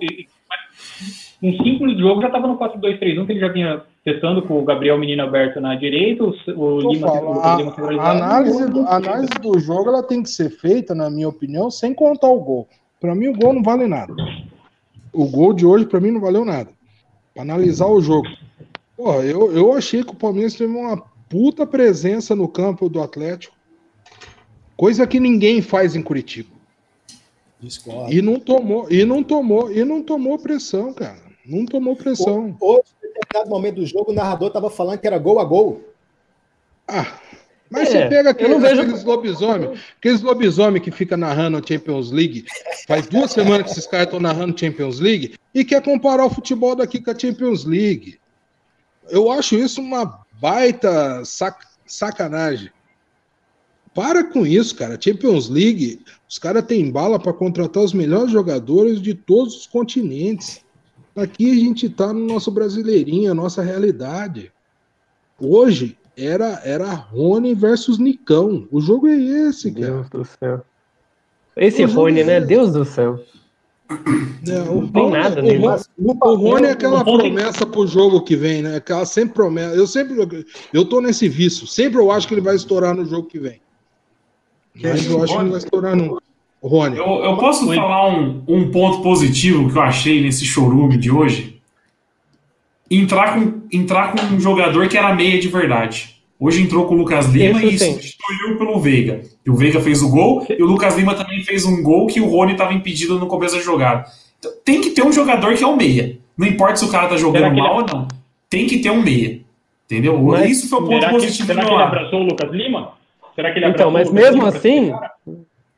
[1.41, 4.59] Em cinco minutos de jogo já estava no 4-2-3-1, que ele já vinha testando com
[4.59, 7.57] o Gabriel Menino aberto na direita, o, o Lima, o a,
[7.99, 11.69] a, análise, do, a análise do jogo ela tem que ser feita, na minha opinião,
[11.69, 12.67] sem contar o gol.
[12.99, 14.13] Para mim, o gol não vale nada.
[15.13, 16.71] O gol de hoje, para mim, não valeu nada.
[17.33, 18.27] Pra analisar o jogo.
[18.95, 20.97] Porra, eu, eu achei que o Palmeiras teve uma
[21.29, 23.55] puta presença no campo do Atlético.
[24.75, 26.49] Coisa que ninguém faz em Curitiba.
[27.59, 28.11] Discordo.
[28.11, 31.26] E não tomou, e não tomou, e não tomou pressão, cara.
[31.47, 32.55] Não tomou pressão.
[32.59, 35.81] Hoje, em determinado momento do jogo, o narrador tava falando que era gol a gol.
[36.85, 37.19] Ah,
[37.69, 38.81] mas é, você pega aqueles, vejo...
[38.81, 42.45] aqueles lobisomem, aqueles lobisomem que fica narrando a Champions League,
[42.87, 46.75] faz duas semanas que esses caras estão narrando Champions League, e quer comparar o futebol
[46.75, 48.19] daqui com a Champions League.
[49.09, 52.69] Eu acho isso uma baita sac sacanagem.
[53.93, 54.99] Para com isso, cara.
[55.01, 60.63] Champions League, os caras têm bala para contratar os melhores jogadores de todos os continentes.
[61.17, 64.51] Aqui a gente tá no nosso brasileirinho, a nossa realidade.
[65.39, 68.67] Hoje era era Rony versus Nicão.
[68.71, 69.87] O jogo é esse, cara.
[69.87, 70.61] Deus do céu.
[71.55, 72.41] Esse Rony, é né?
[72.41, 73.19] Deus do céu.
[74.45, 75.65] Não, não tem nada nele.
[75.97, 78.75] O, o, Rony é aquela promessa pro jogo que vem, né?
[78.75, 79.75] Aquela sempre promessa.
[79.75, 80.45] Eu sempre.
[80.71, 81.65] Eu tô nesse vício.
[81.65, 83.59] Sempre eu acho que ele vai estourar no jogo que vem.
[84.75, 86.21] Mas eu acho que ele vai estourar no.
[86.61, 86.97] Rony.
[86.97, 91.61] Eu, eu posso falar um, um ponto positivo que eu achei nesse showroom de hoje?
[92.89, 96.17] Entrar com, entrar com um jogador que era meia de verdade.
[96.39, 99.21] Hoje entrou com o Lucas Lima Isso e substituiu pelo Veiga.
[99.45, 102.21] E o Veiga fez o gol, e o Lucas Lima também fez um gol que
[102.21, 104.05] o Rony estava impedido no começo da jogada.
[104.37, 106.17] Então, tem que ter um jogador que é o meia.
[106.37, 108.07] Não importa se o cara tá jogando mal ou não.
[108.49, 109.41] Tem que ter um meia.
[109.85, 110.21] Entendeu?
[110.21, 112.91] Mas, Isso foi o ponto positivo que, será que ele abraçou o Lucas Lima?
[113.33, 114.91] Será que ele então, mas mesmo Lima assim,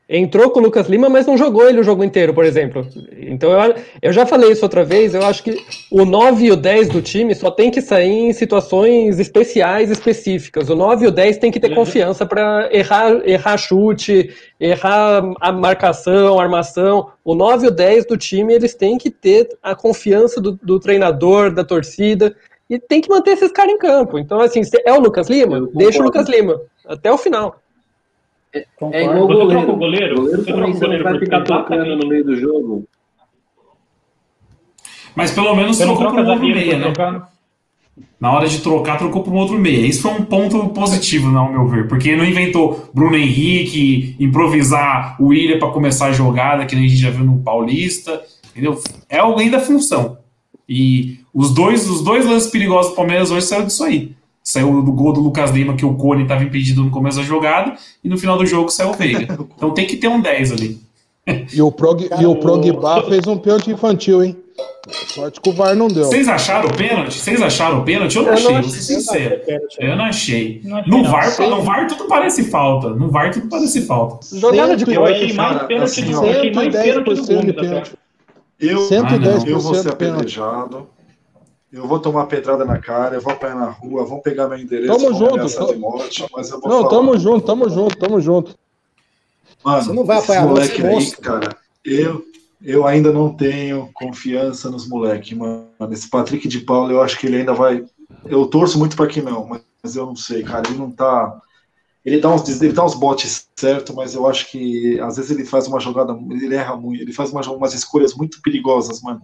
[0.10, 2.88] entrou com o Lucas Lima, mas não jogou ele o jogo inteiro, por exemplo.
[3.16, 6.56] Então eu, eu já falei isso outra vez, eu acho que o 9 e o
[6.56, 10.68] 10 do time só tem que sair em situações especiais, específicas.
[10.68, 11.76] O 9 e o 10 tem que ter uhum.
[11.76, 17.12] confiança para errar, errar chute, errar a marcação, a armação.
[17.24, 20.80] O 9 e o 10 do time, eles têm que ter a confiança do, do
[20.80, 22.36] treinador, da torcida,
[22.68, 24.18] e tem que manter esses caras em campo.
[24.18, 25.70] Então, assim, é o Lucas Lima?
[25.74, 27.60] Deixa o Lucas Lima, até o final.
[28.54, 29.72] É, é igual o goleiro.
[29.72, 32.86] O goleiro, o goleiro também você não vai ficar tocando no meio do jogo.
[35.16, 36.84] Mas pelo menos você trocou para um outro meia, né?
[36.92, 37.32] Trocar...
[38.20, 39.86] Na hora de trocar, trocou para um outro meia.
[39.86, 41.88] Isso foi um ponto positivo, não, ao meu ver.
[41.88, 46.96] Porque não inventou Bruno Henrique, improvisar o William para começar a jogada, que a gente
[46.96, 48.22] já viu no Paulista.
[48.52, 48.82] Entendeu?
[49.10, 50.18] É alguém da função.
[50.68, 54.14] E os dois, os dois lances perigosos do Palmeiras hoje saíram disso aí.
[54.50, 57.76] Saiu do gol do Lucas Lima, que o Cone estava impedido no começo da jogada,
[58.04, 59.38] e no final do jogo saiu o Veiga.
[59.56, 60.82] Então tem que ter um 10 ali.
[61.54, 64.36] E o, Prog, e o Progba fez um pênalti infantil, hein?
[65.14, 66.06] Sorte que o VAR não deu.
[66.06, 67.20] Vocês acharam o pênalti?
[67.20, 68.16] Vocês acharam o pênalti?
[68.16, 69.42] Eu não eu achei, vou ser sincero.
[69.78, 70.62] Eu não achei.
[70.64, 72.90] No, VAR, no VAR tudo parece falta.
[72.90, 74.36] No VAR tudo parece falta.
[74.36, 77.92] Jogada de Eu achei mais pênalti do, eu achei mais pênalti do Gomes.
[78.60, 80.88] Eu, 110% eu vou ser apedrejado.
[81.72, 84.92] Eu vou tomar pedrada na cara, eu vou apanhar na rua, vão pegar meu endereço,
[84.98, 86.90] Tamo junto, de morte, mas eu vou Não, falar.
[86.90, 88.56] tamo junto, tamo junto, tamo junto.
[89.64, 91.22] Mano, Você não vai apanhar moleque esse aí, monstro.
[91.22, 92.26] cara, eu,
[92.62, 95.68] eu ainda não tenho confiança nos moleques, mano.
[95.92, 97.86] Esse Patrick de Paula, eu acho que ele ainda vai.
[98.26, 100.68] Eu torço muito para que não, mas eu não sei, cara.
[100.68, 101.40] Ele não tá.
[102.04, 105.46] Ele dá uns, ele dá uns botes certo, mas eu acho que às vezes ele
[105.46, 109.22] faz uma jogada, ele erra muito, ele faz umas, umas escolhas muito perigosas, mano.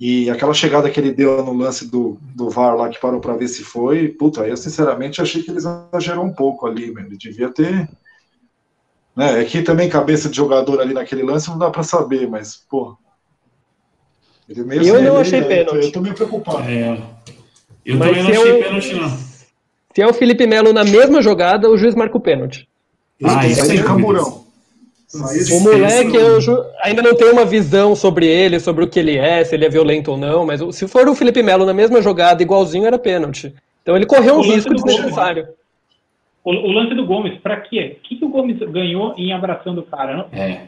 [0.00, 3.36] E aquela chegada que ele deu no lance do, do VAR lá, que parou para
[3.36, 7.08] ver se foi, puta, eu sinceramente achei que ele exagerou um pouco ali, mano.
[7.08, 7.86] Ele devia ter.
[9.14, 9.42] Né?
[9.42, 12.96] É que também cabeça de jogador ali naquele lance não dá para saber, mas, pô.
[14.48, 15.84] Ele meio Eu não ele- achei eu- pênalti.
[15.84, 16.62] Eu tô meio preocupado.
[16.62, 16.98] É,
[17.84, 19.18] eu Mas também não se achei eu- pênalti, não.
[19.94, 22.66] Se é o Felipe Melo na mesma jogada, o juiz marca o pênalti.
[23.22, 24.39] Ah, Isso sem é camburão.
[25.14, 28.98] Aí- O moleque eu ju- ainda não tem uma visão sobre ele, sobre o que
[28.98, 31.74] ele é, se ele é violento ou não, mas se for o Felipe Melo na
[31.74, 33.54] mesma jogada, igualzinho, era pênalti.
[33.82, 35.48] Então ele correu um risco do de gol, necessário.
[36.42, 37.98] O, o lance do Gomes, pra quê?
[37.98, 40.26] O que, que o Gomes ganhou em abraçando o cara?
[40.32, 40.60] É.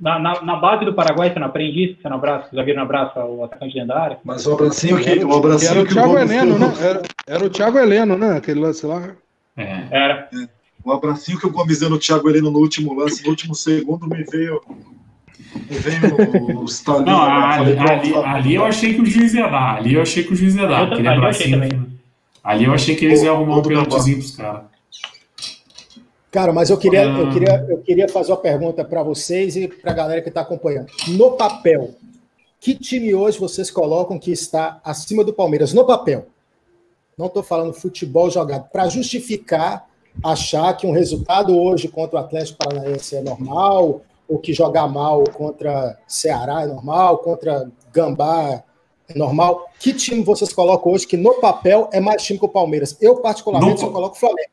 [0.00, 1.96] Na, na, na base do Paraguai, você não aprende isso?
[2.00, 4.18] Você não abraça, o zagueiro não abraça o atacante área?
[4.24, 6.74] Mas o abracinho que, o abracinho era o que o Thiago Gomes Heleno, né?
[6.80, 8.36] Era, era o Thiago Heleno, né?
[8.36, 9.10] Aquele lance lá.
[9.56, 9.82] É.
[9.90, 10.28] Era.
[10.84, 14.06] O abracinho que o Gomes deu no Thiago Heleno no último lance, no último segundo,
[14.08, 14.60] me veio.
[15.54, 17.06] Me veio os talinhos.
[17.06, 17.54] Não, lá.
[17.58, 19.76] ali, Falei, ali, pronto, ali eu achei que o juiz ia dar.
[19.76, 20.80] Ali eu achei que o juiz ia dar.
[20.80, 21.78] Eu aquele também, ali eu achei abracinho.
[21.78, 21.98] também.
[22.44, 24.62] Ali eu achei que eles iam arrumar um pênaltizinho pros caras.
[26.30, 27.18] Cara, mas eu queria, Ah.
[27.18, 30.42] eu queria, eu queria fazer uma pergunta para vocês e para a galera que está
[30.42, 30.88] acompanhando.
[31.08, 31.94] No papel,
[32.60, 35.72] que time hoje vocês colocam que está acima do Palmeiras?
[35.72, 36.26] No papel.
[37.16, 38.68] Não estou falando futebol jogado.
[38.70, 39.87] Para justificar
[40.24, 45.24] achar que um resultado hoje contra o Atlético Paranaense é normal, ou que jogar mal
[45.32, 48.62] contra Ceará é normal, contra Gambá
[49.08, 49.68] é normal.
[49.80, 52.96] Que time vocês colocam hoje que no papel é mais time que o Palmeiras?
[53.00, 54.48] Eu, particularmente, No- só coloco o Flamengo.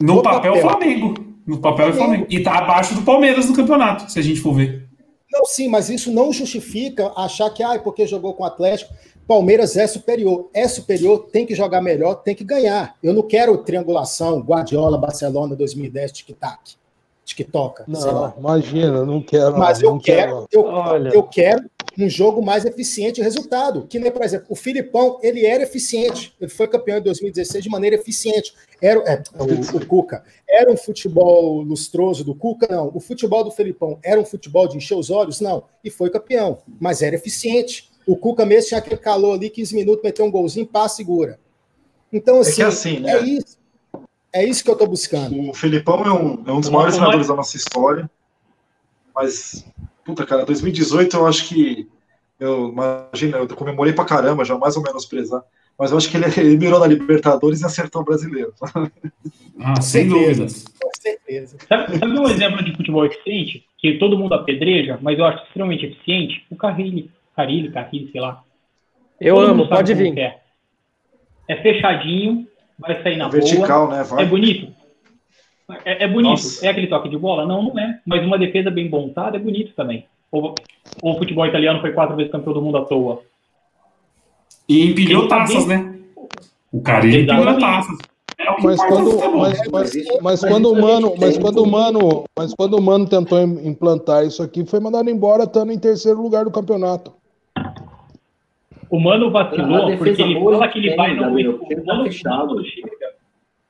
[0.00, 0.68] No, No papel, papel.
[0.70, 1.14] Flamengo.
[1.46, 2.26] No papel é Flamengo.
[2.30, 4.88] E tá abaixo do Palmeiras no campeonato, se a gente for ver.
[5.30, 8.92] Não, sim, mas isso não justifica achar que, ah, porque jogou com o Atlético,
[9.30, 10.50] Palmeiras é superior.
[10.52, 12.96] É superior, tem que jogar melhor, tem que ganhar.
[13.00, 16.74] Eu não quero triangulação, Guardiola, Barcelona 2010, tic-tac,
[17.24, 17.84] tic-toca.
[17.86, 19.56] Não, imagina, não quero.
[19.56, 21.10] Mas não eu quero, eu, Olha.
[21.10, 23.86] eu quero um jogo mais eficiente e resultado.
[23.88, 26.34] Que nem, por exemplo, o Filipão, ele era eficiente.
[26.40, 28.52] Ele foi campeão em 2016 de maneira eficiente.
[28.82, 30.24] Era é, o, o Cuca.
[30.48, 32.66] Era um futebol lustroso do Cuca?
[32.68, 32.90] Não.
[32.92, 35.40] O futebol do Filipão era um futebol de encher os olhos?
[35.40, 35.62] Não.
[35.84, 36.58] E foi campeão.
[36.80, 37.89] Mas era eficiente.
[38.06, 41.38] O Cuca mesmo tinha aquele calor ali, 15 minutos, meteu um golzinho, pá, segura.
[42.12, 43.12] Então, assim, que é assim, né?
[43.12, 43.60] é isso.
[44.32, 45.50] É isso que eu tô buscando.
[45.50, 48.08] O Filipão é um, é um dos maiores treinadores da nossa história.
[49.14, 49.66] Mas,
[50.04, 51.88] puta, cara, 2018 eu acho que.
[52.38, 55.42] Eu imagina, eu comemorei pra caramba, já mais ou menos prezar.
[55.78, 58.54] Mas eu acho que ele, ele mirou na Libertadores e acertou o brasileiro.
[59.62, 60.30] Ah, sem certeza.
[60.30, 60.64] dúvidas.
[60.80, 61.58] Com certeza.
[61.68, 63.64] Sabe, sabe um exemplo de futebol eficiente?
[63.76, 66.46] Que todo mundo apedreja, mas eu acho extremamente eficiente?
[66.50, 67.10] O Carrilli.
[67.40, 68.42] Carrilli, Carrilli, sei lá.
[69.20, 70.18] Eu Todo amo, pode vir.
[70.18, 70.38] É.
[71.48, 72.46] é fechadinho,
[72.78, 73.40] vai sair na boa.
[73.40, 74.00] Vertical, né?
[74.00, 74.26] É Vai.
[74.26, 74.72] bonito?
[75.84, 76.30] É, é bonito.
[76.30, 76.66] Nossa.
[76.66, 77.46] É aquele toque de bola?
[77.46, 78.00] Não, não é.
[78.06, 80.06] Mas uma defesa bem montada é bonito também.
[80.32, 80.54] Ou,
[81.02, 83.22] ou o futebol italiano foi quatro vezes campeão do mundo à toa.
[84.68, 85.98] E empilhou Ele tá taças, bem- né?
[86.72, 87.98] O cara ele empilhou taças.
[88.38, 89.38] É o que Mas quando, futebol.
[89.40, 93.38] mas, mas, mas quando o mano, mas quando o mano, mas quando o mano tentou
[93.38, 97.12] im- implantar isso aqui, foi mandado embora, estando em terceiro lugar do campeonato.
[98.90, 102.46] O Mano vacilou porque ele fala que ele tem, vai o tá Mano, fechado.
[102.48, 102.90] quando chega,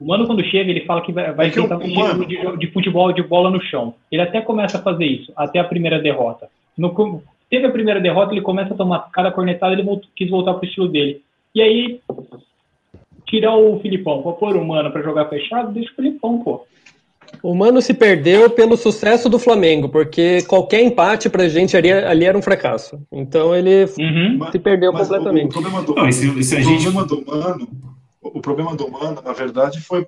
[0.01, 2.57] o Mano quando chega, ele fala que vai, vai É tentar um Mano- de, jogo-
[2.57, 3.95] de futebol de bola no chão.
[4.11, 6.49] Ele até começa a fazer isso, até a primeira derrota.
[6.79, 10.55] No, teve a primeira derrota, ele começa a tomar cada cornetada, ele volt- quis voltar
[10.55, 11.23] pro estilo dele.
[11.55, 12.01] E aí,
[13.27, 16.65] tirar o Filipão, pra pôr o Mano pra jogar fechado, deixa o Filipão, pô.
[17.43, 22.25] O Mano se perdeu pelo sucesso do Flamengo, porque qualquer empate pra gente ali, ali
[22.25, 23.01] era um fracasso.
[23.11, 24.51] Então ele Uhum.
[24.53, 25.53] se perdeu Mas o, o completamente.
[25.53, 26.83] problema do, Não, o gente.
[26.83, 27.69] problema do Mano,
[28.21, 30.07] o problema do Mano, na verdade, foi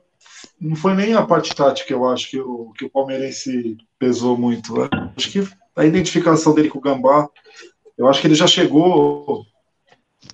[0.61, 4.76] não foi nem a parte tática, eu acho que o, que o palmeirense pesou muito.
[4.76, 7.28] Eu Acho que a identificação dele com o Gambá,
[7.98, 9.44] eu acho que ele já chegou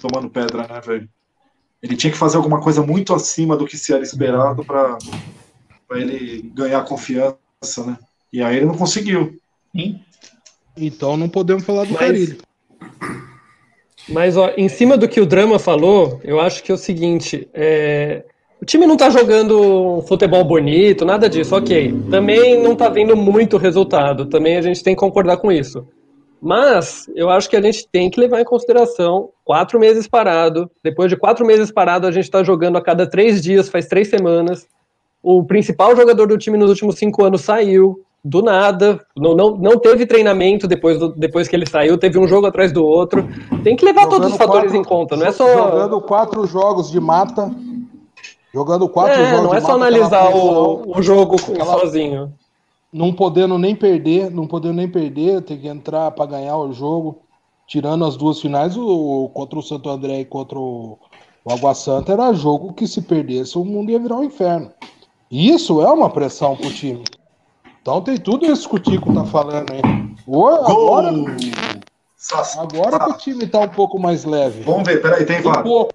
[0.00, 1.08] tomando pedra, né, velho?
[1.82, 4.98] Ele tinha que fazer alguma coisa muito acima do que se era esperado para
[5.90, 7.36] ele ganhar confiança,
[7.86, 7.98] né?
[8.32, 9.38] E aí ele não conseguiu.
[9.74, 10.00] Sim.
[10.76, 12.38] Então não podemos falar do Mas- Carilho.
[14.08, 17.46] Mas, ó, em cima do que o Drama falou, eu acho que é o seguinte:
[17.52, 18.24] é,
[18.60, 21.94] o time não tá jogando um futebol bonito, nada disso, ok.
[22.10, 25.86] Também não tá vendo muito resultado, também a gente tem que concordar com isso.
[26.40, 30.70] Mas eu acho que a gente tem que levar em consideração quatro meses parado.
[30.82, 34.08] Depois de quatro meses parado, a gente está jogando a cada três dias, faz três
[34.08, 34.66] semanas.
[35.30, 39.78] O principal jogador do time nos últimos cinco anos saiu do nada, não, não, não
[39.78, 43.28] teve treinamento depois, do, depois que ele saiu, teve um jogo atrás do outro.
[43.62, 45.46] Tem que levar jogando todos os fatores quatro, em conta, não é só.
[45.46, 47.54] Jogando quatro jogos de mata.
[48.54, 52.32] Jogando quatro é, jogos não é só analisar o, o jogo aquela, sozinho.
[52.90, 57.18] Não podendo nem perder, não podendo nem perder, tem que entrar para ganhar o jogo.
[57.66, 60.98] Tirando as duas finais, o, contra o Santo André e contra o,
[61.44, 64.70] o Água Santa, era jogo que se perdesse o mundo ia virar um inferno.
[65.30, 67.04] Isso é uma pressão pro time.
[67.82, 69.80] Então tem tudo isso que o Tico tá falando aí.
[70.66, 71.08] agora,
[72.58, 74.62] agora que o time tá um pouco mais leve.
[74.62, 75.94] Vamos ver, peraí, tem um pouco.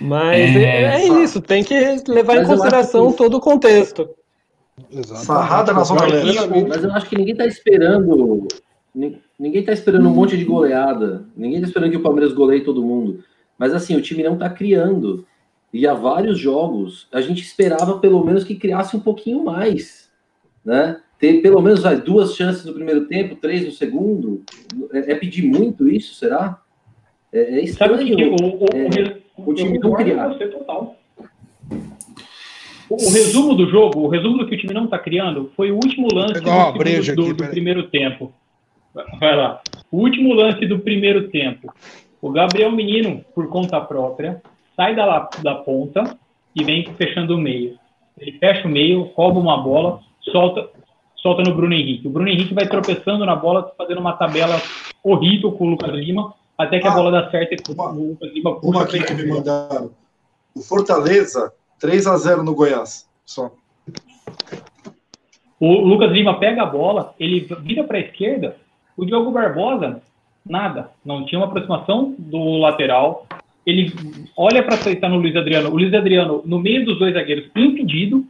[0.00, 1.74] Mas é, é, é isso, tem que
[2.08, 3.16] levar Mas em consideração que...
[3.16, 4.10] todo o contexto.
[4.90, 5.26] Exatamente.
[5.26, 6.02] Sarrada na zona
[6.68, 8.48] Mas eu acho que ninguém tá esperando.
[9.38, 11.24] Ninguém tá esperando um monte de goleada.
[11.36, 13.24] Ninguém tá esperando que o Palmeiras goleie todo mundo.
[13.58, 15.24] Mas assim, o time não tá criando.
[15.74, 20.08] E há vários jogos a gente esperava pelo menos que criasse um pouquinho mais,
[20.64, 21.00] né?
[21.18, 24.44] Ter pelo menos vai, duas chances no primeiro tempo, três no segundo.
[24.92, 26.60] É, é pedir muito isso, será?
[27.32, 27.96] É, é estranho.
[27.96, 30.32] Sabe que, o, o, é, o, o time não criar.
[30.38, 30.94] Total.
[32.88, 35.72] O, o, resumo do jogo, o resumo do que o time não está criando, foi
[35.72, 38.32] o último lance do, do, do primeiro tempo.
[39.18, 39.60] Vai lá.
[39.90, 41.74] O último lance do primeiro tempo.
[42.22, 44.40] O Gabriel Menino, por conta própria,
[44.76, 46.16] sai da, da ponta
[46.54, 47.78] e vem fechando o meio.
[48.18, 50.68] Ele fecha o meio, rouba uma bola, solta,
[51.16, 52.06] solta no Bruno Henrique.
[52.06, 54.60] O Bruno Henrique vai tropeçando na bola, fazendo uma tabela
[55.02, 58.10] horrível com o Lucas Lima, até que ah, a bola dá certo e uma, o
[58.10, 58.68] Lucas Lima puxa.
[58.68, 59.90] Uma aqui que me mandaram.
[60.54, 63.08] O Fortaleza, 3 a 0 no Goiás.
[63.24, 63.50] Só.
[65.58, 68.56] O Lucas Lima pega a bola, ele vira para a esquerda.
[68.96, 70.00] O Diogo Barbosa,
[70.46, 70.90] nada.
[71.04, 73.26] Não tinha uma aproximação do lateral
[73.66, 73.92] ele
[74.36, 78.24] olha para aceitar no Luiz Adriano, o Luiz Adriano no meio dos dois zagueiros impedido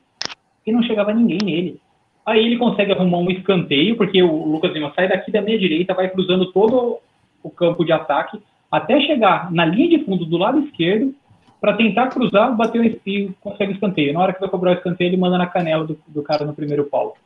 [0.67, 1.81] e não chegava ninguém nele.
[2.25, 5.93] Aí ele consegue arrumar um escanteio, porque o Lucas Lima sai daqui da meia direita,
[5.93, 6.99] vai cruzando todo
[7.43, 11.15] o campo de ataque até chegar na linha de fundo do lado esquerdo
[11.61, 14.13] para tentar cruzar, bater e consegue escanteio.
[14.13, 16.55] Na hora que vai cobrar o escanteio, ele manda na canela do, do cara no
[16.55, 17.17] primeiro pau.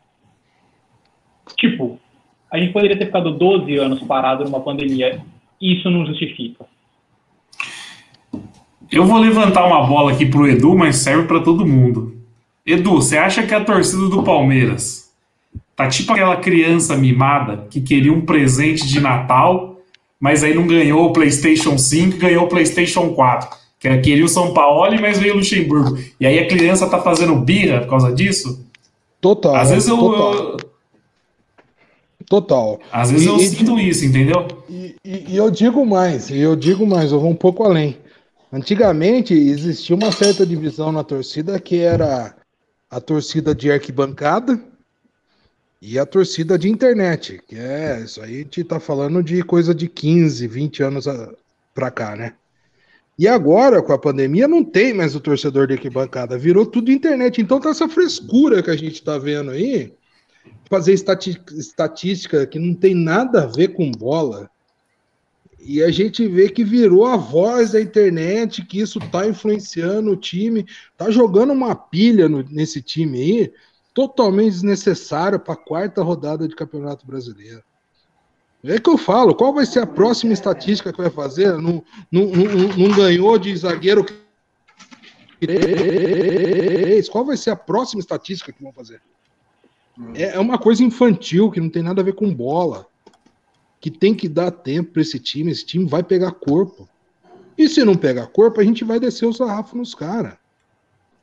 [1.57, 1.99] Tipo,
[2.51, 5.21] a gente poderia ter ficado 12 anos parado numa pandemia.
[5.61, 6.67] Isso não justifica.
[8.91, 12.17] Eu vou levantar uma bola aqui pro Edu, mas serve para todo mundo.
[12.65, 15.11] Edu, você acha que a torcida do Palmeiras
[15.77, 19.81] tá tipo aquela criança mimada que queria um presente de Natal,
[20.19, 23.59] mas aí não ganhou o PlayStation 5 e ganhou o PlayStation 4?
[23.79, 25.97] Que queria o São Paulo, mas veio o Luxemburgo.
[26.19, 28.67] E aí a criança tá fazendo birra por causa disso?
[29.21, 29.55] Total.
[29.55, 29.97] Às vezes eu.
[29.97, 30.35] Total.
[30.35, 30.57] eu...
[32.27, 32.81] Total.
[32.93, 34.47] Às vezes e, eu e, sinto isso, entendeu?
[34.69, 37.97] E, e, eu digo mais, eu digo mais, eu vou um pouco além.
[38.53, 42.35] Antigamente existia uma certa divisão na torcida que era
[42.91, 44.59] a torcida de arquibancada
[45.83, 49.75] e a torcida de internet, que é isso aí a gente tá falando de coisa
[49.75, 51.05] de 15, 20 anos
[51.75, 52.35] para cá, né?
[53.19, 57.41] E agora, com a pandemia, não tem mais o torcedor de arquibancada, virou tudo internet.
[57.41, 59.93] Então tá essa frescura que a gente tá vendo aí,
[60.71, 64.49] fazer estatística que não tem nada a ver com bola.
[65.59, 70.17] E a gente vê que virou a voz da internet, que isso está influenciando o
[70.17, 70.65] time,
[70.97, 73.53] tá jogando uma pilha no, nesse time aí,
[73.93, 77.63] totalmente desnecessária para a quarta rodada de Campeonato Brasileiro.
[78.65, 81.57] É que eu falo, qual vai ser a próxima estatística que vai fazer?
[81.59, 84.05] Não, não, não, não ganhou de zagueiro.
[87.11, 89.01] Qual vai ser a próxima estatística que vão fazer?
[90.15, 92.87] É, é uma coisa infantil que não tem nada a ver com bola
[93.81, 95.51] que tem que dar tempo para esse time.
[95.51, 96.89] Esse time vai pegar corpo.
[97.57, 100.35] E se não pegar corpo, a gente vai descer o sarrafo nos caras.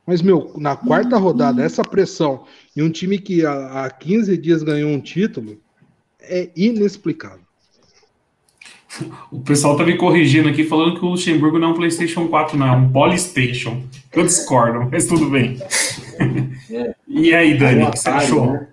[0.06, 2.44] Mas, meu, na quarta rodada, essa pressão
[2.76, 5.58] e um time que há, há 15 dias ganhou um título
[6.20, 7.46] é inexplicável.
[9.30, 12.56] O pessoal tá me corrigindo aqui, falando que o Luxemburgo não é um PlayStation 4,
[12.56, 13.82] não, é um Polystation.
[14.12, 15.58] Eu discordo, mas tudo bem.
[16.70, 16.94] É.
[17.06, 18.46] E aí, Dani, o que você achou?
[18.46, 18.66] Né?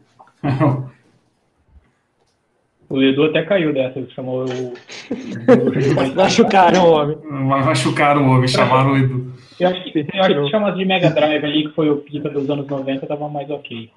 [2.93, 4.73] O Edu até caiu dessa, chamou o.
[6.15, 7.17] Machucaram o homem.
[7.27, 9.33] Machucaram o homem, chamaram o Edu.
[9.59, 12.29] Eu acho que, eu acho que chamasse de Mega Drive ali, que foi o pica
[12.29, 13.89] dos anos 90, tava mais ok.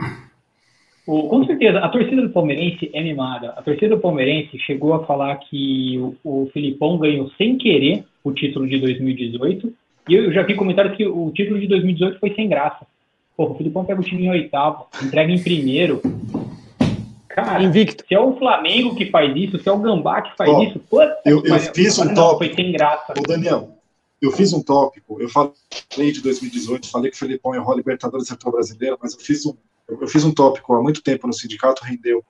[1.06, 3.50] O, com certeza, a torcida do Palmeirense é mimada.
[3.50, 8.32] A torcida do Palmeirense chegou a falar que o, o Filipão ganhou sem querer o
[8.32, 9.74] título de 2018.
[10.08, 12.86] E eu já vi comentários que o título de 2018 foi sem graça.
[13.36, 16.00] Porra, o Filipão pega o time em oitavo, entrega em primeiro,
[17.36, 18.02] Cara, Invicto.
[18.08, 20.78] se é o Flamengo que faz isso, se é o Gambá que faz Ó, isso,
[20.80, 22.46] puta eu- eu fiz um top.
[22.46, 23.12] Foi sem graça.
[23.16, 23.76] Ô, Daniel,
[24.22, 28.28] eu fiz um tópico, eu falei de 2018, falei que o Felipão errou a Libertadores
[28.30, 29.54] e a Brasileira, mas eu fiz um,
[29.86, 32.24] eu eu fiz um tópico há muito tempo no sindicato, rendeu.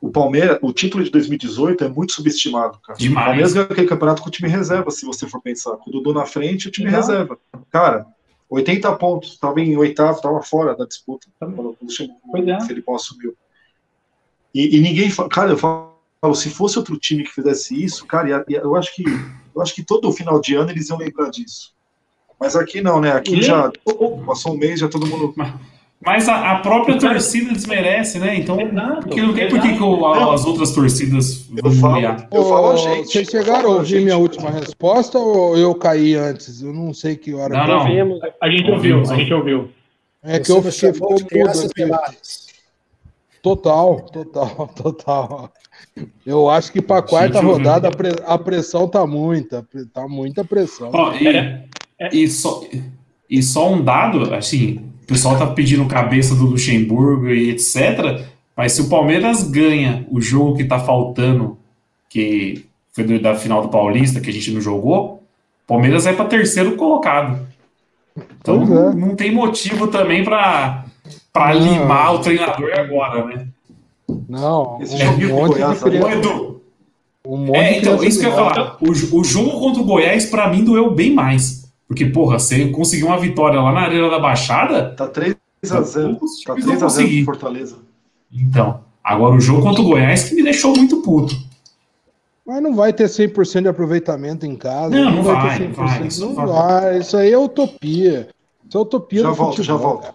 [0.00, 2.98] O Palmeiras, o título de 2018 é muito subestimado, cara.
[2.98, 3.22] Demais.
[3.22, 5.76] O Palmeiras ganhou aquele campeonato com o time reserva, se você for pensar.
[5.76, 7.06] Com o Dudu na frente, o time Exato.
[7.12, 7.38] reserva.
[7.70, 8.06] Cara,
[8.50, 11.28] 80 pontos, estava em oitavo, estava fora da disputa.
[11.38, 12.58] Quando o é.
[12.58, 13.36] o Felipão assumiu.
[14.52, 15.94] E, e ninguém, cara, eu falo,
[16.34, 19.04] se fosse outro time que fizesse isso, cara, eu acho que
[19.54, 21.74] eu acho que todo final de ano eles iam lembrar disso.
[22.38, 23.12] Mas aqui não, né?
[23.12, 23.70] Aqui E- já
[24.26, 25.34] passou um mês, já todo mundo.
[26.02, 28.34] Mas a, a própria cara- torcida desmerece, né?
[28.36, 30.30] Então, Exato, porque não tem por que que o- exato.
[30.30, 32.28] as outras torcidas Eu vão falo, humilhar.
[32.32, 33.08] eu falo gente.
[33.12, 34.04] Vocês chegaram a ouvir gente.
[34.04, 36.62] minha última resposta ou eu caí antes?
[36.62, 37.54] Eu não sei que hora.
[37.54, 37.78] Não, que- não.
[37.80, 38.20] Ouvimos.
[38.40, 39.70] A gente ouviu, a gente ouviu.
[40.22, 41.42] É que Você eu fiquei.
[43.42, 45.52] Total, total, total.
[46.26, 50.44] Eu acho que para a quarta rodada a, pre- a pressão tá muita, tá muita
[50.44, 50.90] pressão.
[50.92, 51.64] Ó, e, Era-
[52.12, 52.62] e só,
[53.28, 58.24] e só um dado, assim, pessoal tá pedindo cabeça do Luxemburgo e etc.
[58.56, 61.56] Mas se o Palmeiras ganha o jogo que tá faltando,
[62.08, 65.22] que foi do- da final do Paulista, que a gente não jogou,
[65.64, 67.46] o Palmeiras vai para terceiro colocado.
[68.40, 68.94] Então é.
[68.94, 70.84] não tem motivo também para
[71.32, 71.60] para Não.
[71.60, 73.46] limar o treinador agora, né?
[74.28, 76.62] Não, Esse um com o monte de Goiás, criança, Edu,
[77.24, 78.76] um monte É, então, isso que eu ia falar.
[78.80, 78.90] O,
[79.20, 81.59] o jogo contra o Goiás, pra mim, doeu bem mais.
[81.90, 86.10] Porque, porra, você conseguiu uma vitória lá na Arena da Baixada, Tá 3x0.
[86.10, 87.24] poucos Tá times vão 3x0 conseguir.
[87.24, 87.78] pro Fortaleza.
[88.32, 91.34] Então, agora o jogo contra o Goiás que me deixou muito puto.
[92.46, 94.94] Mas não vai ter 100% de aproveitamento em casa.
[94.94, 96.46] Não, não vai, ter não vai, isso Não vai.
[96.46, 96.98] vai.
[96.98, 98.28] Isso aí é utopia.
[98.68, 100.02] Isso é utopia Já do volto, já futebol, volto.
[100.02, 100.14] cara.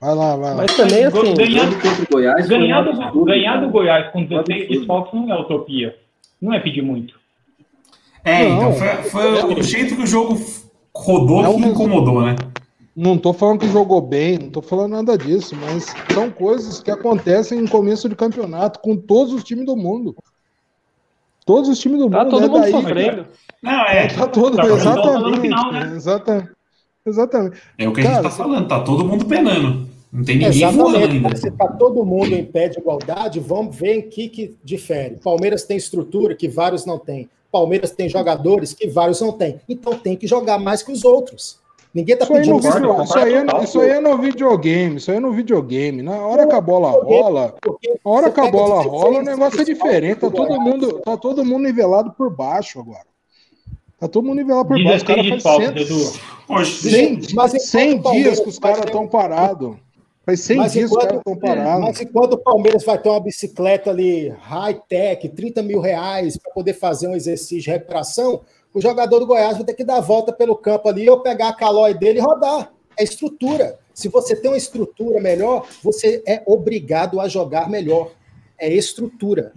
[0.00, 0.56] Vai lá, vai lá.
[0.56, 3.68] Mas também, assim, Ganhar- contra o Goiás Ganhar do, absurdo, ganhar do.
[3.68, 4.78] Goiás com 16 Absurdo.
[4.78, 5.96] desfalques não é utopia.
[6.40, 7.14] Não é pedir muito.
[8.24, 8.56] É, Não.
[8.56, 10.38] então foi, foi o jeito que o jogo
[10.98, 12.36] rodou É que incomodou, né?
[12.94, 16.90] Não tô falando que jogou bem, não tô falando nada disso, mas são coisas que
[16.90, 20.16] acontecem em começo de campeonato com todos os times do mundo.
[21.46, 22.30] Todos os times do tá mundo.
[22.30, 22.48] todo né?
[22.48, 23.26] mundo Daí- sofrendo.
[23.62, 25.40] Não, é, Tá todo, Tá todo mundo no exatamente.
[25.40, 25.92] final, né?
[25.94, 26.48] exatamente.
[27.06, 27.56] Exatamente.
[27.78, 29.88] é o que a gente Cara, tá falando, tá todo mundo penando.
[30.12, 31.26] Não tem ninguém voando Exatamente.
[31.26, 31.36] ainda.
[31.36, 35.16] Se está todo mundo em pé de igualdade, vamos ver em que, que difere.
[35.22, 37.28] Palmeiras tem estrutura que vários não têm.
[37.50, 39.60] Palmeiras tem jogadores que vários não têm.
[39.68, 41.58] Então tem que jogar mais que os outros.
[41.94, 44.18] Ninguém está Isso aí, pedindo vídeo- isso, isso, aí é, total, isso aí é no
[44.18, 46.02] videogame, isso aí é no videogame.
[46.02, 49.22] Na hora que a bola rola, porque a hora que a bola 16 rola, o
[49.22, 50.20] negócio é diferente.
[50.20, 50.64] Tá do todo Goiás.
[50.64, 53.06] mundo, tá todo mundo nivelado por baixo agora.
[53.98, 54.96] Tá todo mundo nivelado por baixo.
[54.96, 56.20] Os 16 caras fazem desfalques, 100, Edu.
[56.46, 59.76] Poxa, 100, Mas enquanto 100 o Palmeiras dias que os caras estão parados.
[60.28, 61.80] Faz 100 Mas dias enquanto, estão parados.
[61.80, 66.74] mas enquanto o Palmeiras vai ter uma bicicleta ali, high-tech, 30 mil reais, para poder
[66.74, 68.42] fazer um exercício de recuperação,
[68.74, 71.48] o jogador do Goiás vai ter que dar a volta pelo campo ali, ou pegar
[71.48, 72.70] a calói dele e rodar.
[72.98, 73.78] É estrutura.
[73.94, 78.10] Se você tem uma estrutura melhor, você é obrigado a jogar melhor.
[78.58, 79.52] É estrutura.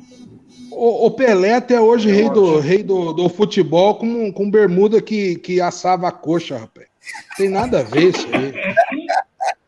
[0.72, 5.36] O, o Pelé até hoje, rei do, rei do, do futebol, com, com bermuda que,
[5.36, 6.88] que assava a coxa, rapaz.
[7.36, 8.53] Tem nada a ver isso aí.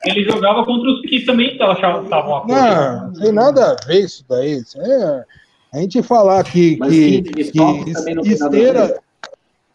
[0.06, 3.02] Ele jogava contra os que também estavam a coisa.
[3.02, 4.58] Não, tem nada a ver isso daí.
[4.58, 5.26] Isso é,
[5.74, 9.00] a gente falar que, Mas que, que não a esteira.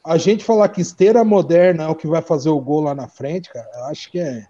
[0.04, 3.08] A gente falar que esteira moderna é o que vai fazer o gol lá na
[3.08, 4.46] frente, cara, eu acho que é,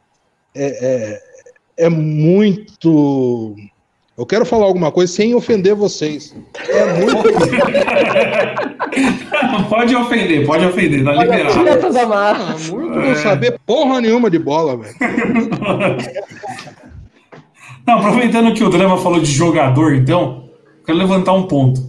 [0.54, 1.22] é, é,
[1.78, 3.56] é muito.
[4.18, 6.34] Eu quero falar alguma coisa sem ofender vocês.
[6.68, 7.22] É muito.
[9.70, 11.56] pode ofender, pode ofender, tá liberado.
[11.56, 12.68] Tira essas amarras.
[12.68, 14.94] Muito não saber porra nenhuma de bola, velho.
[17.86, 20.50] Não, aproveitando que o Drama falou de jogador, então,
[20.84, 21.80] quero levantar um ponto.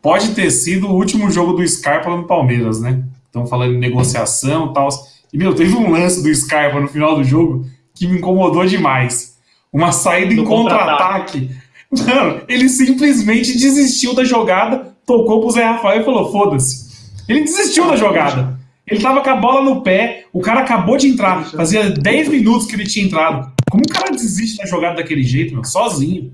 [0.00, 3.02] Pode ter sido o último jogo do Scarpa no Palmeiras, né?
[3.26, 4.88] Estão falando em negociação e tal.
[5.32, 9.33] E, meu, teve um lance do Scarpa no final do jogo que me incomodou demais.
[9.74, 11.50] Uma saída em contra-ataque.
[11.90, 16.84] Mano, ele simplesmente desistiu da jogada, tocou pro Zé Rafael e falou: foda-se.
[17.28, 18.58] Ele desistiu da jogada.
[18.86, 21.44] Ele tava com a bola no pé, o cara acabou de entrar.
[21.50, 23.50] Fazia 10 minutos que ele tinha entrado.
[23.70, 25.64] Como o cara desiste da jogada daquele jeito, meu?
[25.64, 26.32] Sozinho.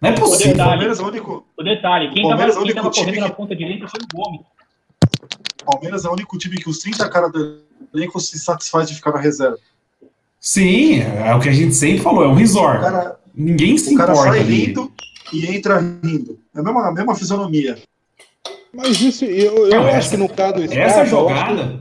[0.00, 0.52] Não é O possível.
[0.52, 0.70] Detalhe.
[0.70, 3.28] Palmeiras é o único, O detalhe, quem Palmeiras estava é o único correndo time na
[3.30, 4.40] que- ponta direita foi o Gomes.
[5.66, 7.58] Palmeiras é o único time que os 30 caras do
[7.92, 9.58] elenco se satisfaz de ficar na reserva.
[10.40, 12.80] Sim, é o que a gente sempre falou, é um resort.
[12.80, 14.64] cara, Ninguém se o cara importa sai ali.
[14.66, 14.92] rindo
[15.32, 16.38] e entra rindo.
[16.54, 17.78] É a mesma, a mesma fisionomia.
[18.74, 21.78] Mas isso, eu, eu Não, acho essa- que no caso do Scarpa, Essa jogada,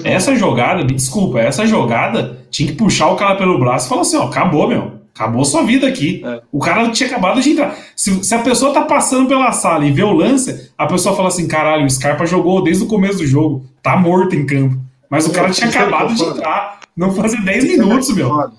[0.00, 3.88] que- essa jogada, me desculpa, essa jogada tinha que puxar o cara pelo braço e
[3.88, 5.00] falar assim, ó, acabou, meu.
[5.14, 6.22] Acabou sua vida aqui.
[6.24, 6.40] É.
[6.50, 7.76] O cara tinha acabado de entrar.
[7.94, 11.28] Se, se a pessoa tá passando pela sala e vê o lance, a pessoa fala
[11.28, 13.66] assim: caralho, o Scarpa jogou desde o começo do jogo.
[13.82, 14.80] Tá morto em campo.
[15.10, 16.80] Mas o cara tinha é acabado de entrar.
[16.96, 18.52] Não fazia 10 Isso é minutos, meu.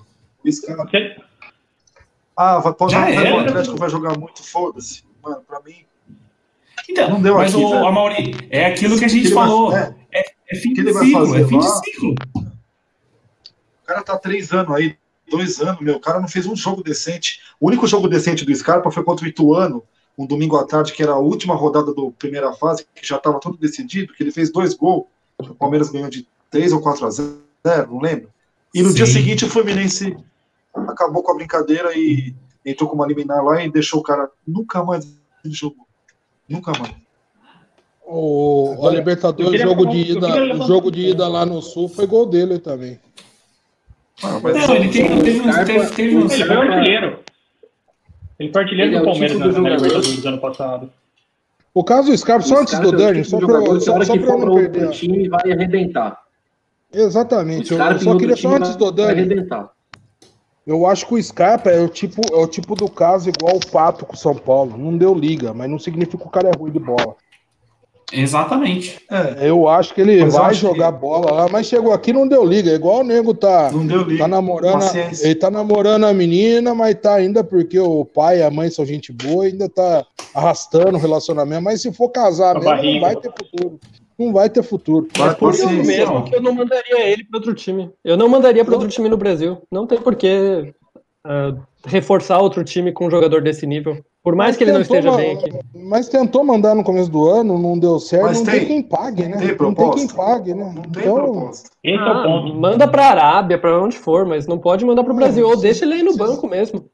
[0.44, 1.16] Esse cara- Você-
[2.36, 5.04] Ah, vai, pode, Já vai, o Atlético vai jogar muito, foda-se.
[5.22, 5.84] Mano, pra mim.
[6.90, 7.86] Então, Não deu mas, aqui, o velho.
[7.86, 9.74] Amaury, é aquilo que a gente Que ele vai- falou.
[9.76, 9.94] é.
[10.12, 12.14] É, é fim Que de ciclo, fazer é fim de ciclo.
[12.36, 14.96] O cara tá três anos aí,
[15.30, 15.96] dois anos, meu.
[15.96, 17.40] O cara não fez um jogo decente.
[17.60, 19.82] O único jogo decente do Scarpa foi contra o Ituano,
[20.18, 23.38] um domingo à tarde, que era a última rodada da primeira fase, que já tava
[23.40, 25.06] tudo decidido, que ele fez dois gols.
[25.38, 28.28] O Palmeiras ganhou de 3 ou 4 a 0, não lembro.
[28.74, 28.94] E no Sim.
[28.96, 30.16] dia seguinte o Fluminense
[30.74, 32.34] acabou com a brincadeira e
[32.64, 34.28] entrou com uma liminar lá e deixou o cara.
[34.46, 35.04] Nunca mais
[35.44, 35.86] ele jogou.
[36.48, 36.92] Nunca mais.
[38.06, 41.88] O, a eu Libertadores, jogo de ida, o jogo um de ida lá no Sul
[41.88, 43.00] foi gol dele também.
[44.22, 45.52] Ah, mas Não, ele tem, teve uns.
[45.54, 47.18] Scarpa- Teve, teve uns Ele foi artilheiro.
[48.38, 50.92] Ele foi artilheiro Ele é do o Palmeiras tipo na, do Libertadores do ano passado.
[51.72, 53.46] O caso do Scarpa, só O antes do é o Dani, só a eu
[54.26, 54.84] for não perder.
[54.84, 56.23] outro time vai arrebentar.
[56.94, 59.46] Exatamente, eu, eu só queria só antes do Dani.
[60.66, 63.66] Eu acho que o Scarpa é o tipo, é o tipo do caso igual o
[63.70, 64.78] Pato com o São Paulo.
[64.78, 67.16] Não deu liga, mas não significa que o cara é ruim de bola.
[68.12, 69.00] Exatamente.
[69.10, 72.12] é, Eu acho que ele Mas vai jogar que- bola lá, mas chegou aqui e
[72.14, 72.70] não deu liga.
[72.70, 74.22] É igual o nego tá, não deu liga.
[74.22, 74.72] tá namorando.
[74.74, 75.26] Paciência.
[75.26, 78.86] ele tá namorando a menina, mas tá ainda porque o pai e a mãe são
[78.86, 81.62] gente boa, ainda tá arrastando o relacionamento.
[81.62, 83.78] Mas se for casar A mesmo, não vai ter futuro.
[84.18, 85.08] Não vai ter futuro.
[85.18, 87.90] É por isso mesmo que eu não mandaria ele para outro time.
[88.04, 89.58] Eu não mandaria para outro time no Brasil.
[89.70, 90.72] Não tem por que
[91.26, 91.54] ah,
[91.86, 93.98] reforçar outro time com um jogador desse nível.
[94.22, 95.50] Por mais que ele não esteja bem aqui.
[95.74, 98.22] Mas tentou mandar no começo do ano, não deu certo.
[98.24, 99.36] Mas não tem- tem, quem pague, né?
[99.36, 100.72] tem não tem quem pague, né?
[100.74, 101.68] Não tem então, proposta.
[101.84, 105.46] É o Ah, manda pra Arábia, pra onde for, mas não pode mandar pro Brasil.
[105.46, 106.86] Ou deixa ele aí no banco mesmo.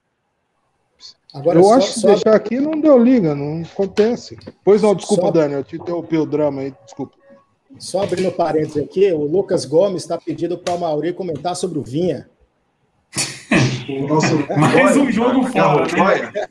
[1.34, 4.36] Agora, eu só, acho que só- deixar aqui não deu liga, não acontece.
[4.64, 7.14] Pois não, desculpa, Só- Dani, eu te interrompi o drama aí, desculpa.
[7.78, 11.82] só abrindo parênteses aqui, o Lucas Gomes está pedindo para o Mauri comentar sobre o
[11.82, 12.28] Vinha.
[13.88, 16.46] O nosso Mais um jogo fora, né?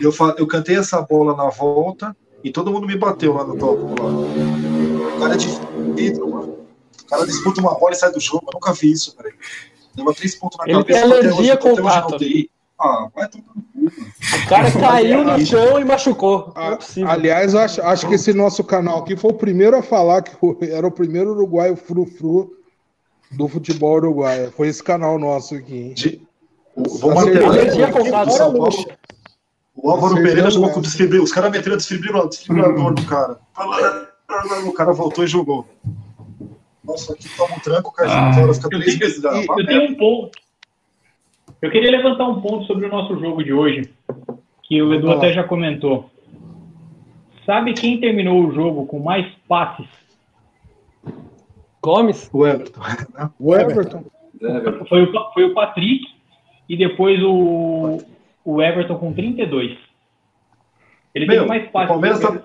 [0.00, 3.86] Eu, eu cantei essa bola na volta e todo mundo me bateu lá no topo.
[4.02, 4.10] Lá.
[5.16, 5.48] O cara é de
[5.94, 6.58] vidro, mano.
[7.02, 8.44] O cara disputa uma bola e sai do jogo.
[8.48, 9.34] Eu nunca vi isso, velho.
[9.96, 11.00] Leva três pontos na Ele cabeça.
[11.00, 12.50] tem alergia com na UTI.
[12.78, 14.12] Ah, vai tomar no cu, mano.
[14.44, 16.52] O cara caiu no chão e machucou.
[16.54, 17.10] Não é possível.
[17.10, 20.32] aliás, eu acho, acho que esse nosso canal aqui foi o primeiro a falar que
[20.70, 22.52] era o primeiro uruguaio frufru
[23.32, 24.50] do futebol uruguaio.
[24.52, 25.74] Foi esse canal nosso aqui.
[25.74, 25.94] hein?
[25.94, 26.20] De-
[26.74, 27.42] o- Vou manter
[29.74, 31.24] o Álvaro Pereira jogou com o desfibrilador.
[31.24, 33.38] Os caras meteram o desfibrilador, desfibrilador no cara.
[34.66, 35.66] O cara voltou e jogou.
[36.84, 38.30] Nossa, aqui toma um tranco, cai Ah.
[38.66, 38.86] Eu tenho.
[39.28, 40.38] Ah, eu tenho um ponto.
[41.62, 43.90] Eu queria levantar um ponto sobre o nosso jogo de hoje,
[44.62, 46.10] que o Edu até já comentou.
[47.44, 49.86] Sabe quem terminou o jogo com mais passes?
[51.82, 52.28] Gomes?
[52.32, 52.80] O Everton.
[53.38, 54.04] O Everton.
[54.88, 56.04] Foi o, foi o Patrick
[56.68, 57.98] e depois o,
[58.44, 59.78] o Everton com 32.
[61.14, 61.88] Ele Meu, teve mais passes.
[61.88, 62.42] o Palmeiras tá-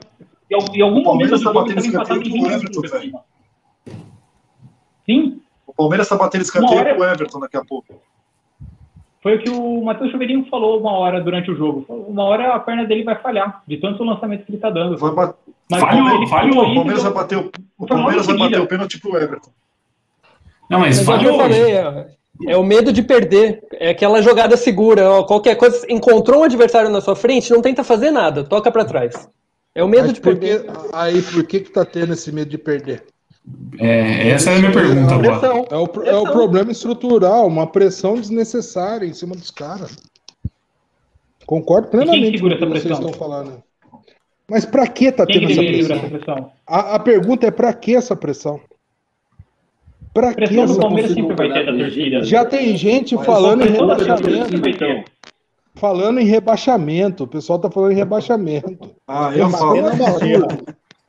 [0.49, 3.19] Em em algum o Palmeiras momento tá batendo escanteio com o 20 Everton, minutos, velho.
[5.05, 8.01] Sim, O Palmeiras tá batendo escanteio hora- com o Everton daqui a pouco.
[9.21, 11.85] Foi o que o Matheus Chuveirinho falou uma hora durante o jogo.
[11.89, 14.97] Uma hora a perna dele vai falhar, de tanto lançamento que ele tá dando.
[14.97, 15.35] Vai bat-
[15.69, 16.53] Mas Falhou, ele falhou.
[16.55, 17.41] falou O Palmeiras vai bater o,
[17.77, 19.51] o Foi Palmeiras vai bater o pênalti pro Everton.
[20.69, 22.07] Não, mas Mas é o que eu falhou falei, é,
[22.47, 23.61] é o medo de perder.
[23.73, 25.09] É aquela jogada segura.
[25.09, 28.85] ó, qualquer coisa, encontrou um adversário na sua frente, não tenta fazer nada, toca pra
[28.85, 29.29] trás.
[29.75, 30.63] É o medo Mas de perder.
[30.63, 33.03] que- aí, por que que tá tendo esse medo de perder?
[33.79, 35.39] É, essa é a minha pergunta agora.
[35.39, 35.65] Pressão.
[35.71, 39.95] É o, é o problema estrutural, uma pressão desnecessária em cima dos caras.
[41.45, 43.61] Concordo plenamente com o que vocês estão falando.
[44.49, 45.95] Mas pra que tá Quem tendo que essa pressão?
[45.97, 46.51] essa pressão?
[46.67, 48.59] A, a pergunta é pra que essa pressão?
[50.13, 51.29] Pra A que pressão do essa Palmeiras pressão?
[51.29, 52.23] sempre vai ter da torcida.
[52.23, 55.05] Já tem gente Mas falando em rebaixamento.
[55.75, 57.23] Falando em rebaixamento.
[57.23, 58.91] O pessoal tá falando em rebaixamento.
[59.07, 59.77] Ah, eu Mas falo.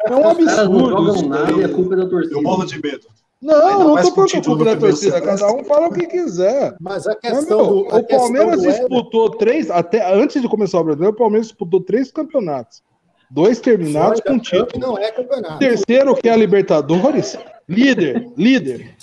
[0.07, 0.43] É um absurdo.
[0.43, 2.35] É Os caras não jogam isso nada e a culpa é da torcida.
[2.37, 3.07] Eu morro de medo.
[3.43, 5.21] Não, não tô com o falando que a torcida.
[5.21, 6.77] Cada um fala o que quiser.
[6.81, 7.95] Mas a Mas, questão meu, do.
[7.95, 12.13] a o Palmeiras disputou três, até antes de começar o brasileiro, o Palmeiras disputou três
[12.13, 12.83] campeonatos.
[13.29, 14.79] Dois terminados com título.
[14.79, 15.59] Não é campeonato.
[15.59, 17.37] Terceiro, que é a Libertadores,
[17.69, 18.95] líder, líder.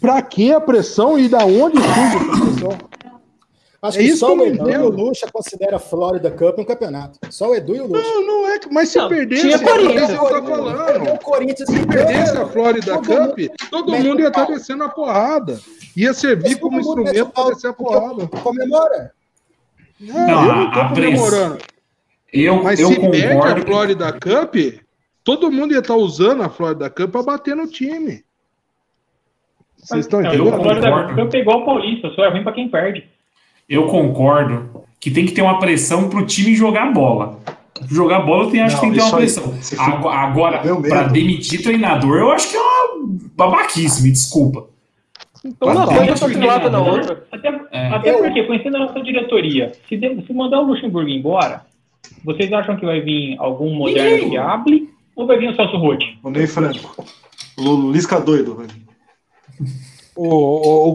[0.00, 2.78] Pra que a pressão e da onde surge essa pressão?
[3.80, 6.30] Acho É que isso só que eu o Edu e o Lucha considera a Florida
[6.32, 7.18] Cup um campeonato.
[7.30, 8.02] Só o Edu e o Lucha.
[8.02, 8.58] Não, não é.
[8.72, 10.10] Mas se Não, perdesse, tinha Corinthians.
[10.10, 11.12] você tá Perdeu falando.
[11.12, 14.54] o Corinthians Se perdesse a Florida Todo Cup, mundo todo mundo ia estar pau.
[14.54, 15.60] descendo a porrada.
[15.96, 18.26] Ia servir Mas como instrumento para descer a porrada.
[18.26, 19.12] Comemora.
[20.00, 21.58] Não, não eu não tô comemorando.
[22.32, 24.54] Eu, Mas eu se concordo perde a Florida Cup,
[25.24, 28.24] todo mundo ia estar tá usando a Florida Cup para bater no time.
[29.76, 30.52] Vocês estão entendendo?
[30.54, 33.08] A Florida Cup é igual o Paulista, só é ruim para quem perde.
[33.68, 37.38] Eu concordo que tem que ter uma pressão para o time jogar bola.
[37.86, 39.54] Jogar bola tem, acho não, que tem que ter uma pressão.
[40.10, 44.66] Agora, para demitir treinador, eu acho que é uma babaquice, me desculpa.
[45.44, 47.24] Então, uma coisa tá na outra.
[47.30, 47.88] Até, é.
[47.88, 51.62] até porque, conhecendo a nossa diretoria, se, de, se mandar o Luxemburgo embora,
[52.24, 56.18] vocês acham que vai vir algum moderno viable ou vai vir o Celso Rotti?
[56.22, 57.04] O Ney Franco.
[57.56, 59.78] O Lisca doido vai vir.
[60.20, 60.94] O, o, o,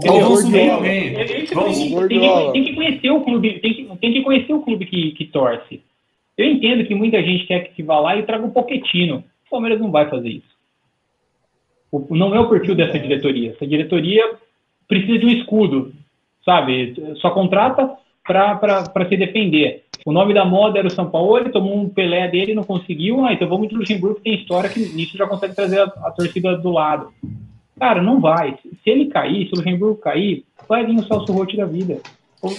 [1.96, 2.52] Guardiola.
[2.52, 5.82] Tem que conhecer o clube, tem que, tem que conhecer o clube que, que torce.
[6.38, 9.24] Eu entendo que muita gente quer que vá lá e traga um poquetino.
[9.48, 10.54] O Palmeiras não vai fazer isso.
[11.90, 13.52] O, não é o perfil dessa diretoria.
[13.52, 14.30] Essa diretoria
[14.90, 15.94] precisa de um escudo,
[16.44, 16.94] sabe?
[17.22, 17.96] Só contrata
[18.26, 19.86] para se defender.
[20.06, 23.24] O nome da moda era o São Paulo, ele tomou um Pelé dele não conseguiu,
[23.24, 26.12] ah, então vamos de Luxemburgo, que tem história que nisso já consegue trazer a, a,
[26.12, 27.08] torcida do lado.
[27.80, 28.58] Cara, não vai.
[28.84, 32.00] Se ele cair, se o Luxemburgo cair, vai vir o Celso Rotti da vida.
[32.42, 32.52] O,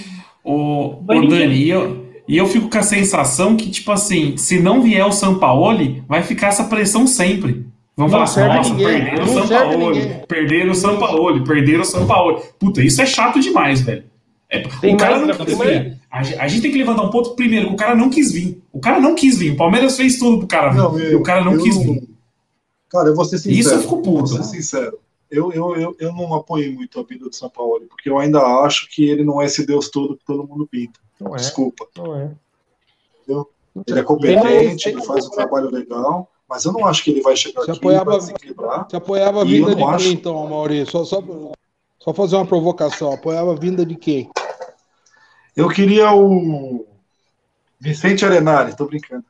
[0.45, 5.07] o Dani, eu, e eu fico com a sensação que, tipo assim, se não vier
[5.07, 7.67] o Sampaoli, vai ficar essa pressão sempre.
[7.97, 8.87] Vamos não falar, nossa, ninguém.
[9.05, 12.43] perderam o Sampaoli, perderam o Sampaoli, perderam o Sampaoli.
[12.59, 14.05] Puta, isso é chato demais, velho.
[14.51, 15.99] É, o cara não quis vir.
[16.11, 18.63] A, a, gente tem que levantar um ponto primeiro, que o cara não quis vir.
[18.73, 19.53] O cara não quis vir.
[19.53, 20.79] O Palmeiras fez tudo pro cara vir.
[20.79, 22.09] Não, eu, o cara não quis vir.
[22.89, 23.61] Cara, eu vou ser sincero.
[23.61, 24.29] Isso eu fico puto.
[24.35, 24.99] Vou ser sincero.
[25.35, 28.41] Eu, eu, eu, eu não apoio muito a vida do São Paulo, porque eu ainda
[28.65, 31.01] acho que ele não é esse Deus todo que todo mundo pinta.
[31.21, 31.39] Não é.
[31.39, 31.87] Desculpa.
[31.97, 32.31] Não é.
[33.23, 33.51] Entendeu?
[33.87, 37.37] Ele é competente, ele faz um trabalho legal, mas eu não acho que ele vai
[37.37, 38.87] chegar você aqui apoiava, desequilibrar.
[38.89, 40.05] Você apoiava a vinda de acho...
[40.05, 40.93] quem, então, Maurício?
[40.93, 41.53] Só, só,
[41.99, 43.13] só fazer uma provocação.
[43.13, 44.31] Apoiava a vinda de quem?
[45.57, 46.87] Eu queria o
[47.81, 49.25] Vicente Arenari, tô brincando.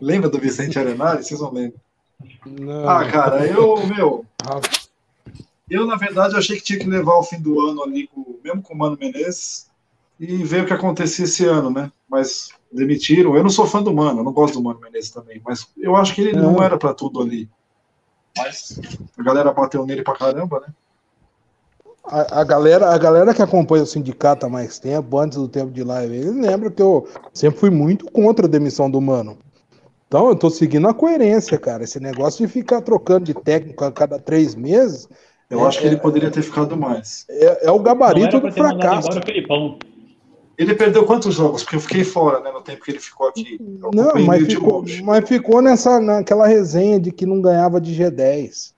[0.00, 1.22] Lembra do Vicente Arenari?
[1.22, 1.80] Vocês não lembram?
[2.46, 2.88] Não.
[2.88, 4.24] Ah, cara, eu, meu.
[5.70, 8.62] Eu, na verdade, achei que tinha que levar o fim do ano ali, com, mesmo
[8.62, 9.68] com o Mano Menezes,
[10.18, 11.92] e ver o que acontecia esse ano, né?
[12.08, 13.36] Mas demitiram.
[13.36, 15.94] Eu não sou fã do Mano, eu não gosto do Mano Menezes também, mas eu
[15.94, 17.48] acho que ele não, não era para tudo ali.
[18.36, 18.80] Mas
[19.16, 20.68] a galera bateu nele pra caramba, né?
[22.04, 25.70] A, a, galera, a galera que acompanha o sindicato há mais tempo, antes do tempo
[25.70, 29.36] de live, ele lembra que eu sempre fui muito contra a demissão do Mano.
[30.08, 31.84] Então eu tô seguindo a coerência, cara.
[31.84, 35.06] Esse negócio de ficar trocando de técnico a cada três meses.
[35.50, 37.26] Eu é, acho que ele poderia ter ficado mais.
[37.28, 39.08] É, é o gabarito do fracasso.
[40.56, 41.62] Ele perdeu quantos jogos?
[41.62, 43.58] Porque eu fiquei fora, né, no tempo que ele ficou aqui.
[43.94, 48.72] não, mas ficou, mas ficou nessa, naquela resenha de que não ganhava de G10.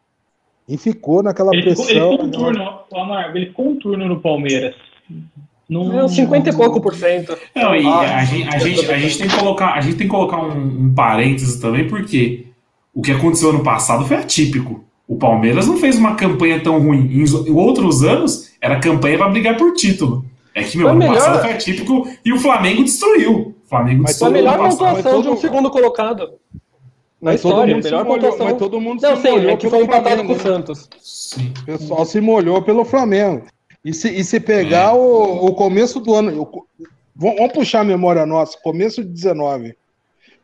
[0.68, 1.86] E ficou naquela ele pressão.
[1.86, 4.74] Ficou, ele, ficou um turno, Amargo, ele ficou um turno no Palmeiras.
[5.70, 7.38] Não, 50 e pouco por cento.
[7.54, 10.06] Não, e ah, a, gente, a, gente, a, gente tem que colocar, a gente tem
[10.08, 12.46] que colocar um, um parênteses também, porque
[12.92, 14.84] o que aconteceu ano passado foi atípico.
[15.06, 17.08] O Palmeiras não fez uma campanha tão ruim.
[17.12, 20.24] Em outros anos, era campanha para brigar por título.
[20.52, 21.14] É que, meu, foi ano melhor...
[21.14, 23.54] passado foi atípico e o Flamengo destruiu.
[23.64, 24.32] O Flamengo Mas destruiu.
[24.32, 26.32] Foi a melhor pontuação de um segundo colocado.
[27.20, 29.68] Na mas história, todo melhor molhou, Mas todo mundo não, se sim, molhou é que
[29.68, 30.88] foi empatado com o Santos.
[31.00, 31.52] Sim.
[31.62, 33.44] O pessoal se molhou pelo Flamengo.
[33.84, 34.98] E se, e se pegar é.
[34.98, 36.42] o, o começo do ano.
[36.42, 36.66] O,
[37.14, 39.74] vamos puxar a memória nossa, começo de 19.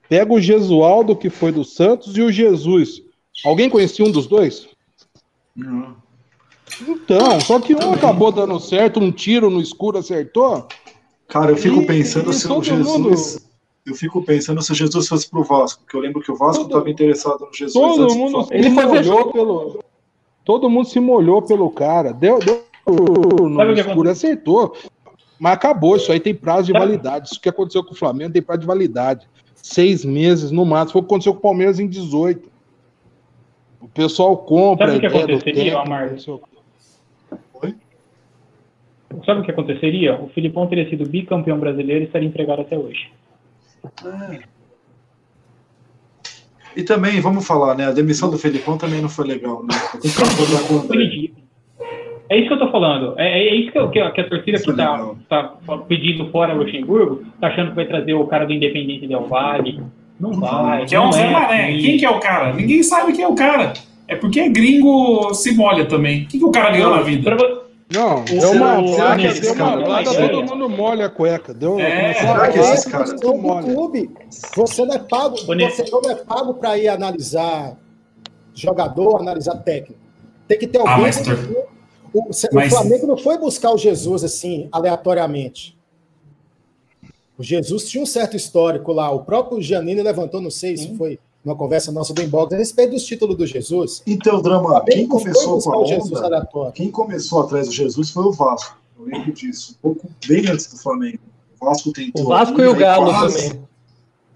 [0.08, 3.02] Pega o Gesualdo, que foi do Santos, e o Jesus.
[3.44, 4.68] Alguém conhecia um dos dois?
[5.54, 5.96] Não.
[6.88, 10.66] Então, só que um acabou dando certo, um tiro no escuro acertou.
[11.28, 12.86] Cara, eu fico e, pensando e se o Jesus.
[12.86, 13.46] Mundo...
[13.84, 16.64] Eu fico pensando se o Jesus fosse pro Vasco, porque eu lembro que o Vasco
[16.64, 17.72] estava interessado no Jesus.
[17.72, 19.84] Todo mundo ele molhou pelo.
[20.44, 22.12] Todo mundo se molhou pelo cara.
[22.12, 24.76] Deu, deu no escuro, acertou.
[25.38, 27.28] Mas acabou, isso aí tem prazo de validade.
[27.28, 29.28] Isso que aconteceu com o Flamengo tem prazo de validade.
[29.54, 30.92] Seis meses no máximo.
[30.92, 32.48] Foi o que aconteceu com o Palmeiras em 18.
[33.80, 34.86] O pessoal compra.
[34.86, 36.16] Sabe o que aconteceria, Amar?
[39.24, 40.20] Sabe o que aconteceria?
[40.20, 43.10] O Filipão teria sido bicampeão brasileiro e estaria empregado até hoje.
[44.04, 44.40] É.
[46.76, 47.86] E também, vamos falar, né?
[47.86, 49.74] A demissão do Felipão também não foi legal, né?
[52.28, 53.14] É isso que eu tô falando.
[53.18, 56.52] É, é isso que, eu, que, a, que a torcida que tá, tá, pedindo fora
[56.52, 59.80] Luxemburgo, tá achando que vai trazer o cara do Independente Del Valle.
[60.18, 60.86] Não vai.
[60.86, 61.34] Que é um Zé.
[61.34, 61.78] Assim.
[61.78, 62.52] Quem que é o cara?
[62.52, 63.72] Ninguém sabe quem é o cara.
[64.08, 66.22] É porque gringo se molha também.
[66.22, 67.34] O que, que o cara ganhou na vida?
[67.34, 67.56] Pra,
[67.92, 71.54] não, deu uma placa, deu uma placa, todo mundo molha a cueca.
[71.54, 74.10] Deu, é, será que esses caras estão clube?
[74.56, 77.76] Você não é pago, você não é pago para ir analisar
[78.54, 80.00] jogador, analisar técnico.
[80.48, 81.06] Tem que ter alguém.
[81.06, 81.65] Ah,
[82.28, 82.72] mas, o, o, mas...
[82.72, 85.76] Flamengo não foi buscar o Jesus assim, aleatoriamente.
[87.38, 89.10] O Jesus tinha um certo histórico lá.
[89.10, 92.90] O próprio Giannini levantou, não sei se foi numa conversa nossa do inbox, a respeito
[92.92, 94.02] dos títulos do Jesus.
[94.06, 96.72] Então, Drama, quem começou com a o Jesus onda, aleatório.
[96.72, 98.76] quem começou atrás do Jesus foi o Vasco.
[98.98, 99.76] Eu lembro disso.
[99.84, 101.18] Um pouco bem antes do Flamengo.
[101.60, 102.24] O Vasco tentou.
[102.24, 103.66] O Vasco e o Galo quase- também.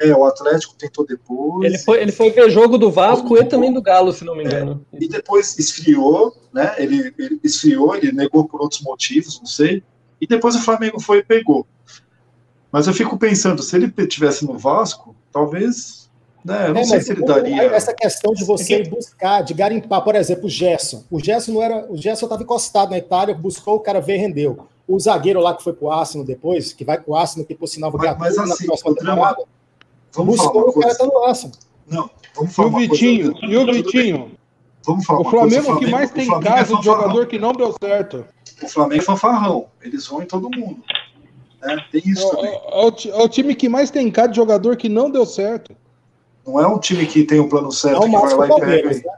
[0.00, 1.64] É, o Atlético tentou depois.
[1.64, 4.44] Ele foi, ele foi ver jogo do Vasco e também do Galo, se não me
[4.44, 4.84] engano.
[4.92, 6.74] E depois esfriou, né?
[6.78, 9.82] Ele, ele esfriou, ele negou por outros motivos, não sei.
[10.20, 11.66] E depois o Flamengo foi e pegou.
[12.72, 16.08] Mas eu fico pensando, se ele tivesse no Vasco, talvez.
[16.42, 17.64] Né, eu não É, sei se ele daria.
[17.64, 21.04] Essa questão de você buscar, de garimpar, por exemplo, o Gerson.
[21.10, 21.86] O Gerson não era.
[21.92, 24.66] O Gerson estava encostado na Itália, buscou, o cara veio e rendeu.
[24.88, 27.90] O zagueiro lá que foi pro Arsenal depois, que vai pro Arsenal, que por sinal
[27.90, 29.42] vai Mas- ganhar mas assim, na próxima o drama- temporada,
[30.12, 31.56] Vamos falar buscou uma o cara tá no Arsenal.
[31.88, 33.46] Não, vamos E falar o uma Vitinho, coisa.
[33.46, 33.72] e o.
[33.72, 34.30] Vitinho?
[34.84, 35.62] Vamos falar O uma coisa.
[35.62, 37.00] Flamengo que mais o tem Flamengo é caso de fanfarrão.
[37.02, 38.24] jogador que não deu certo.
[38.62, 39.66] O Flamengo é fanfarrão.
[39.82, 40.78] Eles vão em todo mundo.
[41.62, 41.76] né?
[41.92, 42.50] Tem isso É, também.
[42.52, 45.10] é- é o, ti- é o time que mais tem caso de jogador que não
[45.10, 45.74] deu certo.
[46.46, 48.46] Não é um time que tem um plano certo É o que vai máximo lá
[48.46, 48.60] e pega.
[48.60, 49.12] Palmeiras, e- né?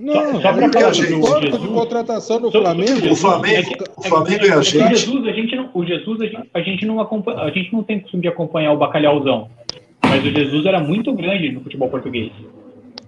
[0.00, 3.10] Não, Só- só pra é falar o de contratação do Flamengo.
[3.12, 4.94] O Flamengo, o Flamengo e a O gente.
[4.96, 7.82] Jesus, a gente não, o Jesus, a gente, a gente não acompanha, a gente não
[7.82, 9.50] tem costume de acompanhar o bacalhauzão.
[10.08, 12.32] Mas o Jesus era muito grande no futebol português.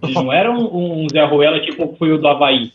[0.03, 2.73] Ele não era um, um Zé Ruela tipo foi o do Havaí.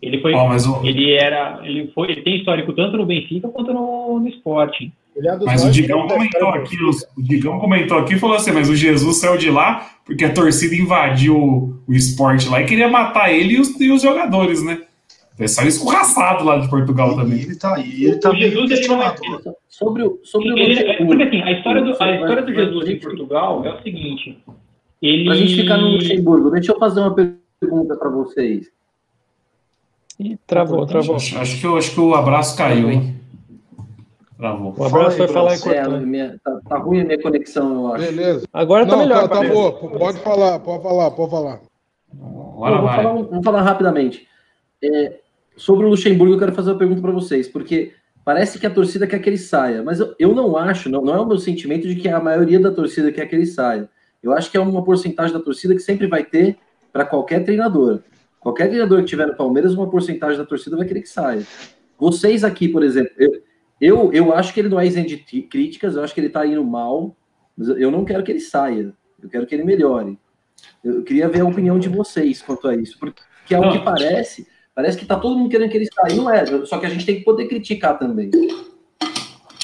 [0.00, 3.72] Ele foi, mas o, ele era, ele foi, ele tem histórico tanto no Benfica quanto
[3.72, 4.92] no, no Sporting.
[5.14, 6.76] Ele é mas o Digão comentou aqui,
[7.16, 10.32] o Digão comentou aqui e falou assim, mas o Jesus saiu de lá porque a
[10.32, 14.62] torcida invadiu o, o esporte lá e queria matar ele e os, e os jogadores,
[14.64, 14.80] né?
[15.38, 17.40] Ele saiu escorraçado lá de Portugal E também.
[17.40, 18.04] ele tá aí.
[18.04, 19.14] Ele tá O Jesus, ele não é-.
[19.68, 22.88] Sobre o, sobre o Ele- é, porque assim, a história do, a história do Jesus
[22.88, 24.38] em Portugal é o seguinte.
[25.00, 28.66] Ele Pra gente ficar no Luxemburgo, deixa eu fazer uma pergunta para vocês.
[30.20, 31.16] Ih, travou, travou.
[31.16, 33.16] Acho, acho que, eu- acho que o abraço caiu, hein?
[34.36, 34.74] Travou.
[34.76, 35.96] O abraço Fala foi falar e Bruno.
[35.96, 38.04] É, minha- tá, tá ruim a minha conexão, eu acho.
[38.04, 38.46] Beleza.
[38.52, 39.28] Agora tá Não, melhor.
[39.28, 39.72] tá, tá boa.
[39.72, 41.60] Pode falar, pode falar, pode falar.
[42.12, 44.26] Vou, falar, vou falar rapidamente.
[44.84, 45.20] É,
[45.62, 47.92] sobre o Luxemburgo, eu quero fazer uma pergunta para vocês, porque
[48.24, 51.14] parece que a torcida quer que ele saia, mas eu, eu não acho, não, não
[51.14, 53.88] é o meu sentimento de que a maioria da torcida quer que ele saia.
[54.20, 56.56] Eu acho que é uma porcentagem da torcida que sempre vai ter
[56.92, 58.00] para qualquer treinador.
[58.40, 61.46] Qualquer treinador que tiver no Palmeiras, uma porcentagem da torcida vai querer que saia.
[61.96, 63.42] Vocês aqui, por exemplo, eu,
[63.80, 66.26] eu, eu acho que ele não é isento de ti- críticas, eu acho que ele
[66.26, 67.16] está indo mal,
[67.56, 68.92] mas eu não quero que ele saia,
[69.22, 70.18] eu quero que ele melhore.
[70.82, 73.72] Eu queria ver a opinião de vocês quanto a isso, porque ao Não.
[73.72, 76.86] que parece, parece que tá todo mundo querendo que ele saia, não é, só que
[76.86, 78.30] a gente tem que poder criticar também.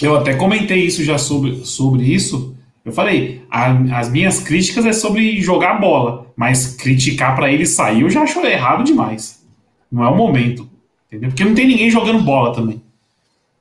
[0.01, 2.55] Eu até comentei isso já sobre, sobre isso.
[2.85, 8.03] Eu falei, a- as minhas críticas é sobre jogar bola, mas criticar pra ele sair
[8.03, 9.45] eu já acho errado demais.
[9.91, 10.69] Não é o momento,
[11.09, 11.31] entendeu?
[11.31, 12.81] Porque não tem ninguém jogando bola também.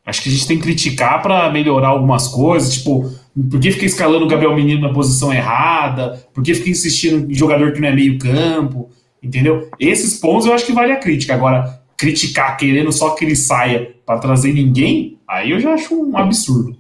[0.06, 3.12] Acho que a gente tem que criticar pra melhorar algumas coisas, tipo,
[3.50, 6.26] por que fica escalando o Gabriel Menino na posição errada?
[6.34, 8.90] Por que fica insistindo em jogador que não é meio campo?
[9.22, 9.70] Entendeu?
[9.80, 11.34] Esses pontos eu acho que vale a crítica.
[11.34, 16.16] Agora, criticar querendo só que ele saia pra trazer ninguém, aí eu já acho um
[16.18, 16.76] absurdo.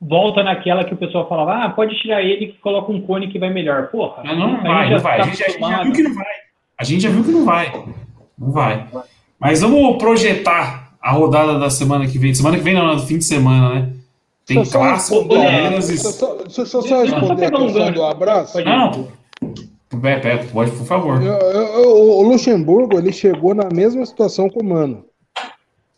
[0.00, 3.38] volta naquela que o pessoal falava, ah, pode tirar ele que coloca um cone que
[3.38, 3.88] vai melhor.
[3.88, 5.18] Porra, Não, não vai, não vai.
[5.18, 6.26] tá A gente, a gente já viu que não vai.
[6.78, 7.84] A gente já viu que não vai.
[8.38, 8.86] Não vai.
[9.38, 12.34] Mas vamos projetar a rodada da semana que vem.
[12.34, 13.92] Semana que vem não, no fim de semana, né?
[14.46, 15.96] Tem só clássico, Palmeiras e...
[15.98, 18.64] só- deixa eu só responder a questão do abraço.
[18.64, 19.08] Não,
[19.92, 21.20] É, pode, por favor.
[21.20, 25.04] O Luxemburgo ele chegou na mesma situação que o Mano.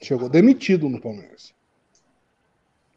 [0.01, 1.53] Chegou demitido no Palmeiras.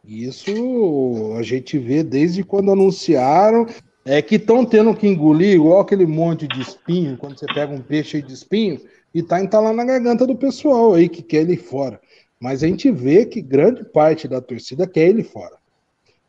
[0.08, 3.66] Isso a gente vê desde quando anunciaram.
[4.08, 7.82] É que estão tendo que engolir igual aquele monte de espinho, quando você pega um
[7.82, 8.80] peixe de espinho,
[9.12, 12.00] e tá entalando na garganta do pessoal aí que quer ele fora.
[12.40, 15.58] Mas a gente vê que grande parte da torcida quer ele fora.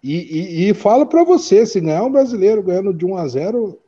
[0.03, 3.79] E, e, e falo para você, se ganhar um brasileiro ganhando de 1 a 0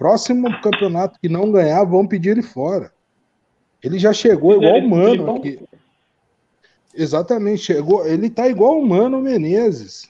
[0.00, 2.90] próximo campeonato que não ganhar, vão pedir ele fora.
[3.82, 5.60] Ele já chegou igual o Mano aqui.
[6.94, 8.06] Exatamente, chegou.
[8.06, 10.08] Ele tá igual o Mano Menezes.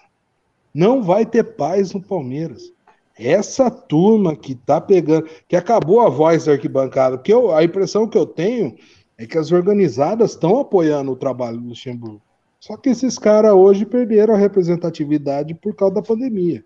[0.72, 2.72] Não vai ter paz no Palmeiras.
[3.18, 8.06] Essa turma que tá pegando, que acabou a voz da arquibancada, porque eu, a impressão
[8.06, 8.76] que eu tenho
[9.18, 12.22] é que as organizadas estão apoiando o trabalho do Luxemburgo.
[12.60, 16.64] Só que esses caras hoje perderam a representatividade por causa da pandemia.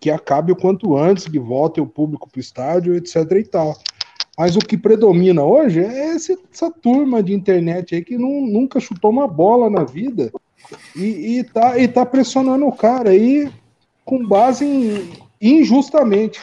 [0.00, 3.16] Que acabe o quanto antes, que volte o público para o estádio, etc.
[3.32, 3.74] e tal.
[4.38, 9.10] Mas o que predomina hoje é essa turma de internet aí que não- nunca chutou
[9.10, 10.30] uma bola na vida
[10.94, 13.50] e, e, tá, e tá pressionando o cara aí
[14.04, 16.40] com base em injustamente.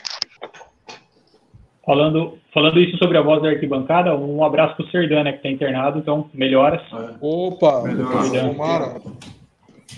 [1.86, 6.00] Falando, falando isso sobre a voz da arquibancada, um abraço pro Serdana, que tá internado,
[6.00, 6.82] então melhoras.
[7.22, 8.32] Opa, Melhor.
[8.32, 9.02] tomara.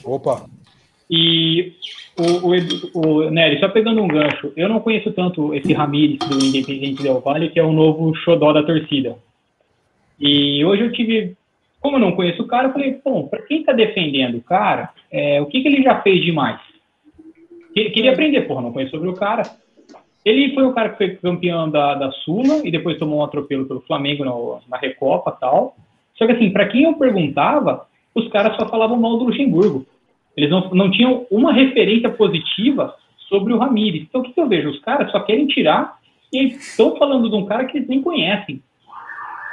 [0.04, 0.46] Opa.
[1.10, 1.74] E
[2.20, 6.44] o, o, o Nery, só pegando um gancho, eu não conheço tanto esse Ramires do
[6.44, 9.16] Independente Del Valle, que é o novo xodó da torcida.
[10.20, 11.36] E hoje eu tive,
[11.80, 14.90] como eu não conheço o cara, eu falei, bom, para quem tá defendendo o cara,
[15.12, 16.60] é, o que, que ele já fez demais?
[17.74, 19.44] Que- Queria aprender, porra, não conheço sobre o cara.
[20.26, 23.66] Ele foi o cara que foi campeão da, da Sula e depois tomou um atropelo
[23.66, 25.76] pelo Flamengo no- na Recopa tal.
[26.16, 29.86] Só que assim, para quem eu perguntava, os caras só falavam mal do Luxemburgo.
[30.38, 32.96] Eles não, não tinham uma referência positiva
[33.28, 34.04] sobre o Ramires.
[34.04, 34.70] Então o que, que eu vejo?
[34.70, 35.98] Os caras só querem tirar
[36.32, 38.62] e estão falando de um cara que eles nem conhecem.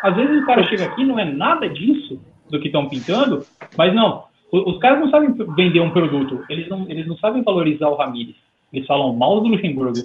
[0.03, 2.21] Às vezes o cara chega aqui não é nada disso
[2.51, 3.43] do que estão pintando,
[3.77, 4.25] mas não.
[4.53, 7.95] o- Os caras não sabem vender um produto, eles não, eles não sabem valorizar o
[7.97, 8.37] Ramires.
[8.73, 9.99] Eles falam mal do Luxemburgo.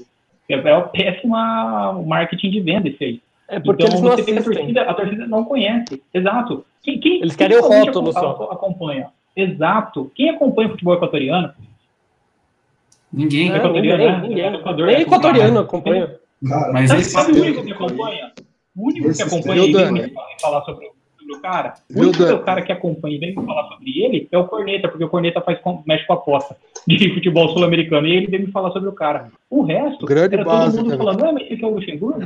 [0.47, 3.21] É, é uma péssima marketing de venda isso aí.
[3.47, 4.55] É porque então, eles não você que a assistem.
[4.57, 6.01] torcida, a torcida não conhece.
[6.13, 6.63] Exato.
[6.83, 8.49] Quem, quem, Eles quem querem o realmente rótulo só.
[8.51, 9.07] acompanha?
[9.41, 10.11] Exato.
[10.15, 11.53] Quem acompanha o futebol equatoriano?
[13.11, 13.51] Ninguém.
[13.51, 14.27] É, equatoriano, ninguém, né?
[14.27, 14.59] ninguém.
[14.59, 16.03] Equador, Nem é equatoriano complicado.
[16.03, 16.19] acompanha.
[16.47, 18.31] Cara, Mas Sabe, esse sabe o eu- único que acompanha?
[18.75, 22.23] O único que acompanha e vem falar sobre, o- sobre o cara, o único que
[22.23, 25.03] é o cara que acompanha e vem me falar sobre ele é o Corneta, porque
[25.03, 26.55] o Corneta faz, mexe com a aposta
[26.87, 29.31] de futebol sul-americano e ele vem me falar sobre o cara.
[29.49, 31.03] O resto, Grande era base, todo mundo cara.
[31.03, 32.21] falando, não, mas esse é o Luxemburgo?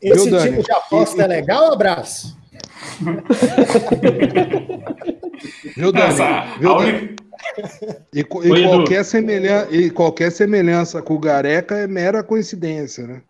[0.00, 0.62] Esse Viu, Dani?
[0.62, 2.36] de aposta é legal, abraço?
[5.76, 6.06] Viu, Dani?
[6.12, 6.92] Essa, Viu, Dani?
[6.92, 7.22] única-
[8.14, 13.22] E, e Oi, qualquer semelhança, e qualquer semelhança com o Gareca é mera coincidência, né?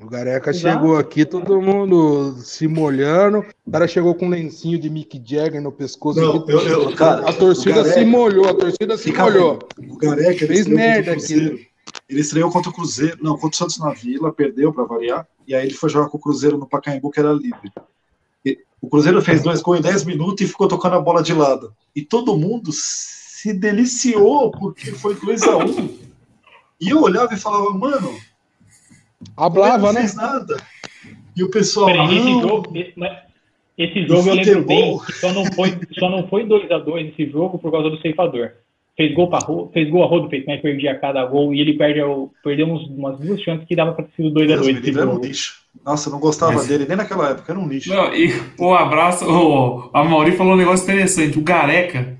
[0.00, 0.74] O Gareca Exato.
[0.74, 3.44] chegou aqui, todo mundo se molhando.
[3.64, 6.20] O cara chegou com um lencinho de Mick Jagger no pescoço.
[6.20, 6.50] Não, aqui.
[6.52, 9.60] eu, eu, cara, a torcida Gareca- se molhou, a torcida se molhou.
[9.88, 11.60] O Gareca, ele Fez merda Cruzeiro.
[12.08, 15.54] Ele estreou contra o Cruzeiro, não, contra o Santos na Vila, perdeu para variar, e
[15.54, 17.70] aí ele foi jogar com o Cruzeiro no Pacaembu, que era livre.
[18.82, 21.72] O Cruzeiro fez dois gols em 10 minutos e ficou tocando a bola de lado.
[21.94, 25.98] E todo mundo se deliciou, porque foi 2 a 1
[26.80, 28.12] E eu olhava e falava, mano,
[29.36, 30.00] Hablava, não né?
[30.00, 30.56] fez nada.
[31.36, 33.18] E o pessoal, Peraí, esse não, jogo, esse, mas
[33.78, 37.70] esse jogo eu lembro bem, só não foi, só não foi 2x2 esse jogo por
[37.70, 38.52] causa do ceifador.
[38.96, 41.72] Fez gol, pra, ro- fez gol a rodo, fez, né, perdia cada gol e ele
[41.74, 44.72] perde, o- perdeu uns, umas duas chances que dava pra ter sido 2x2 Deus me
[44.72, 45.54] esse livre, era um lixo.
[45.84, 47.88] Nossa, eu não gostava Mas- dele nem naquela época, era um lixo.
[47.88, 51.38] Não, e o abraço, o, a Mauri falou um negócio interessante.
[51.38, 52.18] O Gareca,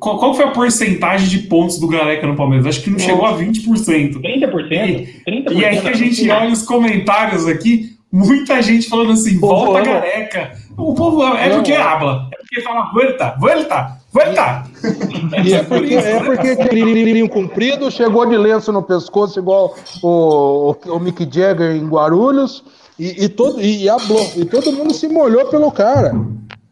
[0.00, 2.66] qual, qual foi a porcentagem de pontos do Gareca no Palmeiras?
[2.66, 4.20] Acho que não chegou a 20%.
[4.20, 4.20] 30%?
[4.20, 5.52] 30%.
[5.52, 9.80] E aí que a gente olha os comentários aqui, muita gente falando assim, volta.
[9.82, 10.58] Gareca.
[10.76, 11.76] O povo é porque é.
[11.80, 14.64] habla, é porque fala, volta, volta, volta.
[15.44, 20.74] E é porque, é porque tinha lirinho comprido, chegou de lenço no pescoço, igual o,
[20.86, 22.64] o, o Mick Jagger em Guarulhos,
[22.98, 26.12] e, e todo, e, hablou, e todo mundo se molhou pelo cara.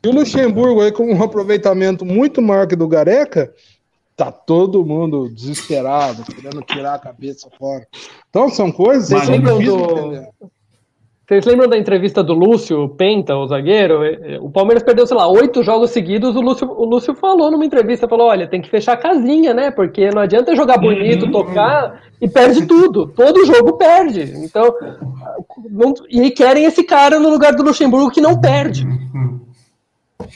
[0.03, 3.53] E o Luxemburgo aí, com um aproveitamento muito maior que do Gareca,
[4.16, 7.86] tá todo mundo desesperado, querendo tirar a cabeça fora.
[8.28, 10.26] Então são coisas são lembram de do-.
[11.29, 14.01] Vocês lembram da entrevista do Lúcio Penta, o zagueiro?
[14.41, 16.35] O Palmeiras perdeu, sei lá, oito jogos seguidos.
[16.35, 19.70] O Lúcio, o Lúcio falou numa entrevista: falou, olha, tem que fechar a casinha, né?
[19.70, 23.09] Porque não adianta jogar bonito, tocar e perde tudo.
[23.09, 24.22] Todo jogo perde.
[24.43, 24.72] Então,
[25.70, 28.87] não- e querem esse cara no lugar do Luxemburgo que não perde.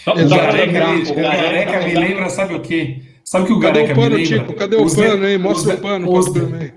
[0.07, 2.99] O Gareca, o Gareca me lembra, sabe o quê?
[3.25, 4.39] Sabe o que o Cadê Gareca o pano, me lembra?
[4.41, 4.53] Tico?
[4.59, 5.39] Cadê o Os- pano aí?
[5.39, 6.13] Mostra os- o pano.
[6.13, 6.71] os- mim.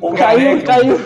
[0.00, 1.00] o Caiu, Gareca- caiu.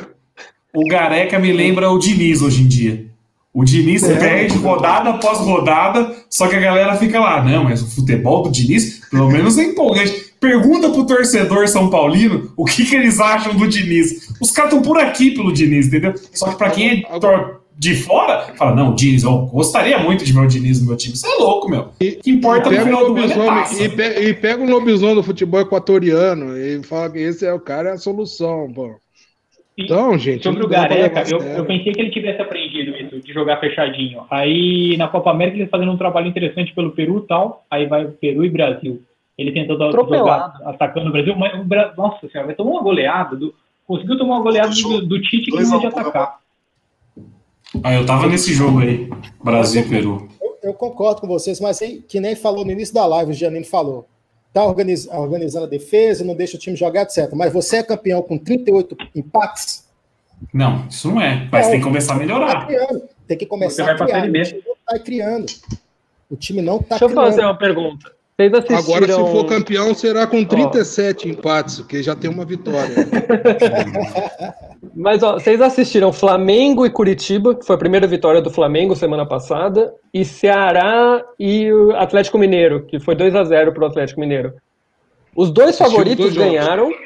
[0.77, 3.07] O Gareca me lembra o Diniz hoje em dia.
[3.53, 4.15] O Diniz É.
[4.17, 8.51] perde rodada após rodada, só que a galera fica lá, não, mas o futebol do
[8.53, 10.27] Diniz, pelo menos é empolgante.
[10.39, 14.29] Pergunta pro torcedor São Paulino o que, que eles acham do Diniz.
[14.41, 16.13] Os caras estão por aqui pelo Diniz, entendeu?
[16.35, 17.03] Só que pra quem é
[17.79, 20.97] de fora, fala, não, o Diniz, eu gostaria muito de ver o Diniz no meu
[20.97, 21.15] time.
[21.15, 21.81] Isso é louco, meu.
[21.81, 23.83] O que importa no final do ano é taça.
[23.83, 27.61] e, pe- e pega o lobisomem do futebol equatoriano e fala que esse é o
[27.61, 28.95] cara, é a solução, pô.
[29.79, 30.43] Então, gente.
[30.43, 34.25] Sobre o Gareca, eu, eu pensei que ele tivesse aprendido isso, de jogar fechadinho.
[34.31, 38.07] Aí na Copa América ele fazendo um trabalho interessante pelo Peru e tal, aí vai
[38.07, 39.03] Peru e Brasil.
[39.37, 40.59] Ele tentando Atropelado.
[40.59, 41.93] jogar, atacando o Brasil, mas o Bra...
[41.95, 43.55] nossa senhora, vai tomar uma goleada, do...
[43.87, 46.39] conseguiu tomar uma goleada do, do Tite que não um, atacar.
[47.85, 49.11] Ah, eu tava nesse jogo aí,
[49.45, 50.29] Brasil e Peru.
[50.41, 53.35] Eu, eu concordo com vocês, mas aí, que nem falou no início da live, o
[53.35, 54.09] Giannini falou.
[54.57, 57.31] Tá organiz- organizando a defesa, não deixa o time jogar, etc.
[57.35, 59.85] Mas você é campeão com 38 empates?
[60.51, 61.47] Não, isso não é.
[61.53, 61.71] Mas É.
[61.73, 62.67] tem que começar a Tá melhorar.
[62.67, 63.03] criando.
[63.29, 64.25] Tem que Você começar vai a criar.
[64.25, 65.47] O time não tá criando.
[66.31, 67.25] O time não tá Deixa eu criando.
[67.27, 68.13] fazer uma pergunta.
[68.39, 68.79] Vocês assistiram...
[68.79, 72.95] Agora, se for campeão, será com 37 empates, porque já tem uma vitória.
[74.95, 79.25] Mas ó, vocês assistiram Flamengo e Curitiba, que foi a primeira vitória do Flamengo semana
[79.25, 84.53] passada, e Ceará e o Atlético Mineiro, que foi 2 a 0 pro Atlético Mineiro.
[85.35, 86.97] Os dois favoritos dois jogos.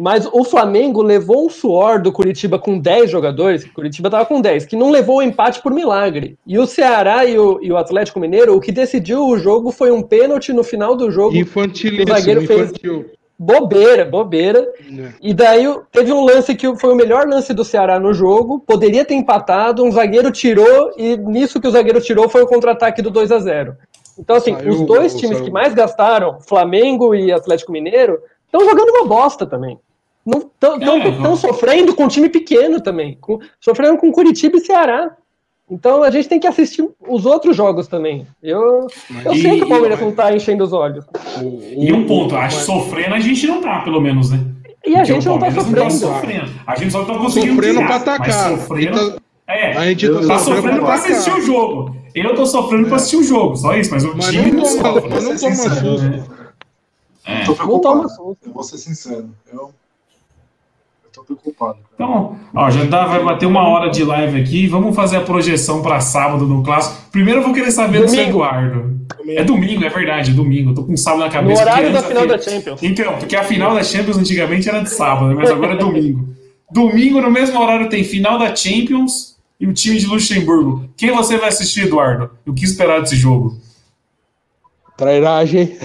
[0.00, 4.40] Mas o Flamengo levou um suor do Curitiba com 10 jogadores, o Curitiba tava com
[4.40, 6.38] 10, que não levou o empate por milagre.
[6.46, 9.90] E o Ceará e o, e o Atlético Mineiro, o que decidiu o jogo foi
[9.90, 11.36] um pênalti no final do jogo.
[11.36, 13.06] Infantilíssimo, O zagueiro fez- infantil.
[13.40, 14.66] Bobeira, bobeira.
[14.90, 15.14] né?
[15.22, 18.58] E daí o- teve um lance que foi o melhor lance do Ceará no jogo,
[18.66, 23.00] poderia ter empatado, um zagueiro tirou, e nisso que o zagueiro tirou foi o contra-ataque
[23.00, 23.74] do 2 a 0
[24.18, 28.18] Então, assim, Saiu os dois o- times saiu- que mais gastaram, Flamengo e Atlético Mineiro,
[28.44, 29.78] estão jogando uma bosta também.
[30.28, 31.36] Estão É, não.
[31.36, 35.12] sofrendo com um time pequeno também, com- sofrendo com Curitiba e Ceará.
[35.70, 38.26] Então a gente tem que assistir os outros jogos também.
[38.42, 38.86] Eu,
[39.24, 41.04] eu E- sei que o Palmeiras e- não tá enchendo os olhos.
[41.76, 44.40] E um ponto, acho que sofrendo a gente não tá, pelo menos, né?
[44.86, 45.90] E a Porque gente não tá Palmeiras sofrendo.
[45.90, 46.50] sofrendo.
[46.66, 48.50] A gente só tá conseguindo Sofrendo pra mas atacar.
[48.50, 49.16] Sofrendo, Então,
[49.46, 51.10] é, A gente Eu- tá, tá sofrendo sofrendo pra atacar.
[51.12, 51.96] assistir o jogo.
[52.14, 54.60] Eu tô sofrendo pra assistir o jogo, só isso, mas o Mas time não não
[54.62, 55.98] não ser toma sincero.
[55.98, 56.38] susto.
[57.26, 57.44] É.
[57.44, 58.08] Tô Não preocupado.
[58.08, 58.38] susto.
[58.46, 59.28] Eu vou ser sincero.
[59.52, 59.70] Eu,
[61.18, 61.74] tô preocupado.
[61.74, 61.84] cara.
[61.94, 64.66] Então, ó, já dá, vai bater uma hora de live aqui.
[64.66, 67.10] Vamos fazer a projeção para sábado no clássico.
[67.10, 68.38] Primeiro eu vou querer saber do seu Domingo.
[68.44, 68.98] Eduardo.
[69.28, 70.70] É domingo, é verdade, é domingo.
[70.70, 71.62] Eu tô com sábado na No cabeça.
[71.62, 72.82] horário porque da final da Champions.
[72.82, 76.28] Então, porque a final da Champions antigamente era de sábado, mas agora é domingo.
[76.70, 80.84] Domingo, no mesmo horário, tem final da Champions e o time de Luxemburgo.
[80.98, 82.30] Quem você vai assistir, Eduardo?
[82.46, 83.56] O que esperar desse jogo?
[84.96, 85.66] Trairagem.
[85.68, 85.78] Tem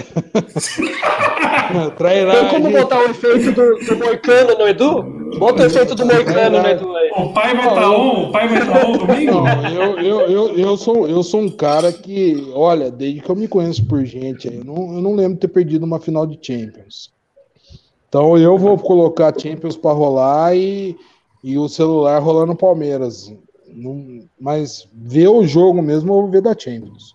[1.96, 2.48] Trairagem.
[2.50, 5.23] como botar o efeito do, do Moicano no Edu?
[5.38, 7.10] Bota o efeito do Moicano Edu aí.
[7.16, 9.32] O pai vai estar on, o pai vai estar on domingo?
[9.32, 13.36] Não, eu, eu, eu, eu, sou, eu sou um cara que, olha, desde que eu
[13.36, 16.38] me conheço por gente, eu não, eu não lembro de ter perdido uma final de
[16.40, 17.12] Champions.
[18.08, 20.96] Então eu vou colocar Champions para rolar e,
[21.42, 23.32] e o celular rolando no Palmeiras.
[23.72, 27.13] Não- mas ver o jogo mesmo, eu vou ver da Champions.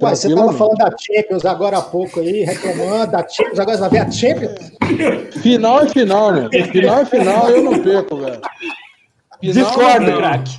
[0.00, 3.80] Ué, você estava falando da Champions agora há pouco aí, reclamando da Champions, agora você
[3.80, 4.72] vai ver a Champions?
[5.42, 6.48] Final é final, né?
[6.70, 8.40] Final é final, eu não perco, velho.
[9.40, 10.58] Final Discordo, é craque.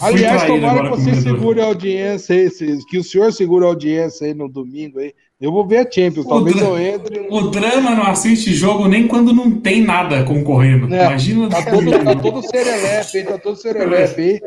[0.00, 2.48] Aliás, tomara que você o segure a audiência aí,
[2.88, 5.12] que o senhor segure a audiência aí no domingo aí.
[5.40, 7.26] Eu vou ver a Champions, talvez dra- eu entre.
[7.30, 10.94] O drama não assiste jogo nem quando não tem nada concorrendo.
[10.94, 11.48] É, Imagina.
[11.48, 13.24] Tá todo, tá todo serelepe, hein?
[13.24, 14.42] Tá todo serelepe aí.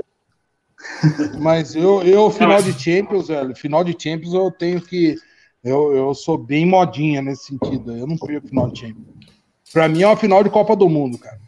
[1.39, 5.15] Mas eu, eu, final de Champions, velho, final de Champions eu tenho que.
[5.63, 7.95] Eu, eu sou bem modinha nesse sentido.
[7.95, 9.07] Eu não perco final de Champions.
[9.71, 11.39] Pra mim é uma final de Copa do Mundo, cara.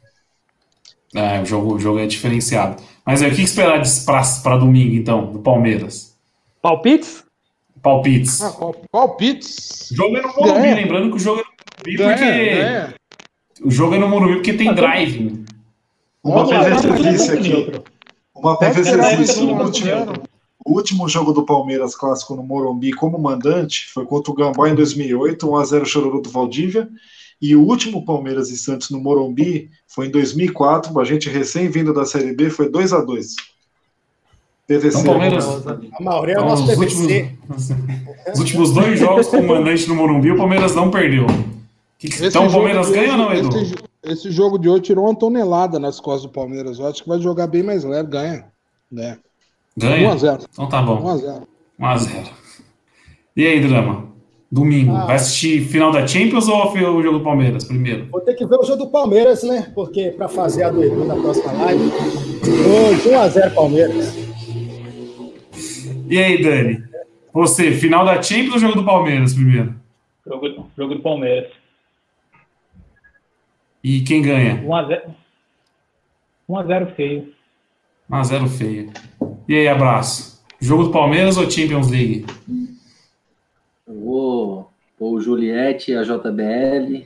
[1.13, 2.81] É, o jogo, o jogo é diferenciado.
[3.05, 3.81] Mas aí, o que esperar
[4.43, 6.17] para domingo, então, do Palmeiras?
[6.61, 7.23] Palpites?
[7.81, 8.41] Palpites.
[8.41, 8.51] Ah,
[8.91, 9.91] palpites.
[9.91, 10.75] O jogo é no Morumbi, Ganha.
[10.75, 12.55] lembrando que o jogo é no Morumbi Ganha, porque.
[12.55, 12.95] ganha.
[13.63, 15.45] O jogo é no Morumbi porque tem drive.
[16.23, 17.95] Uma Vamos preferência tudo aqui.
[18.46, 20.14] Uma O um zero.
[20.64, 24.76] o último jogo do Palmeiras clássico no Morumbi como mandante foi contra o Gambá em
[24.76, 26.88] 2008, 1x0 chororô do Valdívia.
[27.41, 32.06] E o último Palmeiras e Santos no Morumbi foi em 2004, a gente recém-vindo da
[32.06, 33.34] Série B, foi 2x2.
[34.68, 34.88] PVC.
[35.00, 37.32] Então, Palmeiras- A Mauré é o Então, nosso os, PVC.
[37.50, 37.70] últimos,
[38.34, 41.26] os últimos dois jogos com o mandante no Morumbi, o Palmeiras não perdeu.
[42.04, 43.50] Então o Palmeiras ganha ou não, Edu?
[44.06, 46.80] Esse, jo- esse jogo de hoje tirou uma tonelada nas costas do Palmeiras.
[46.80, 48.45] Eu acho que vai jogar bem mais leve, ganha.
[48.91, 49.18] Né?
[49.78, 50.10] Ganha?
[50.16, 50.45] 1x0.
[50.51, 51.01] Então tá bom.
[51.01, 51.43] 1x0.
[51.80, 52.30] 1x0.
[53.36, 54.06] E aí, Drama?
[54.51, 54.95] Domingo.
[54.95, 55.06] Ah.
[55.08, 58.08] Vai assistir final da Champions ou o jogo do Palmeiras primeiro?
[58.12, 59.72] Vou ter que ver o jogo do Palmeiras, né?
[59.76, 64.16] Porque para fazer a do Edu na próxima live, hoje 1x0 Palmeiras.
[66.10, 66.84] E aí, Dani?
[67.34, 69.76] Você, final da Champions ou jogo do Palmeiras primeiro?
[70.26, 71.51] Jogo, jogo do Palmeiras.
[73.88, 74.63] E quem ganha?
[74.63, 75.01] 1x0.
[76.49, 77.33] 1x0 feio.
[78.09, 78.91] 1x0 feio.
[79.47, 80.43] E aí, abraço.
[80.59, 82.25] Jogo do Palmeiras ou Champions League?
[83.88, 87.05] Eu vou pôr o Juliette e a JBL,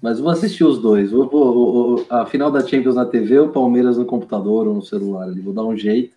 [0.00, 1.10] mas vou assistir os dois.
[1.10, 4.82] Vou o- o- a final da Champions na TV, o Palmeiras no computador ou no
[4.82, 5.30] celular.
[5.42, 6.16] Vou dar um jeito.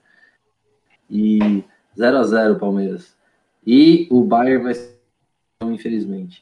[1.09, 1.63] E
[1.97, 3.13] 0 a 0 Palmeiras.
[3.67, 4.97] E o Bayern vai ser,
[5.63, 6.41] infelizmente.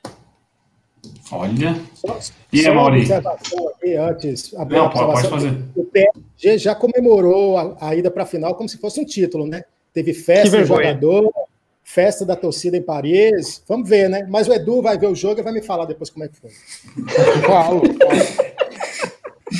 [1.31, 1.75] Olha.
[1.93, 2.19] Só,
[2.51, 3.01] E só Mauri?
[3.01, 4.51] observação aqui antes.
[4.53, 5.53] Não, pode, fazer.
[5.75, 9.45] O PSG já comemorou a, a ida para a final como se fosse um título,
[9.47, 9.63] né?
[9.93, 11.31] Teve festa do jogador,
[11.83, 13.61] festa da torcida em Paris.
[13.67, 14.25] Vamos ver, né?
[14.29, 16.35] Mas o Edu vai ver o jogo e vai me falar depois como é que
[16.37, 16.49] foi.
[17.45, 17.81] Falo,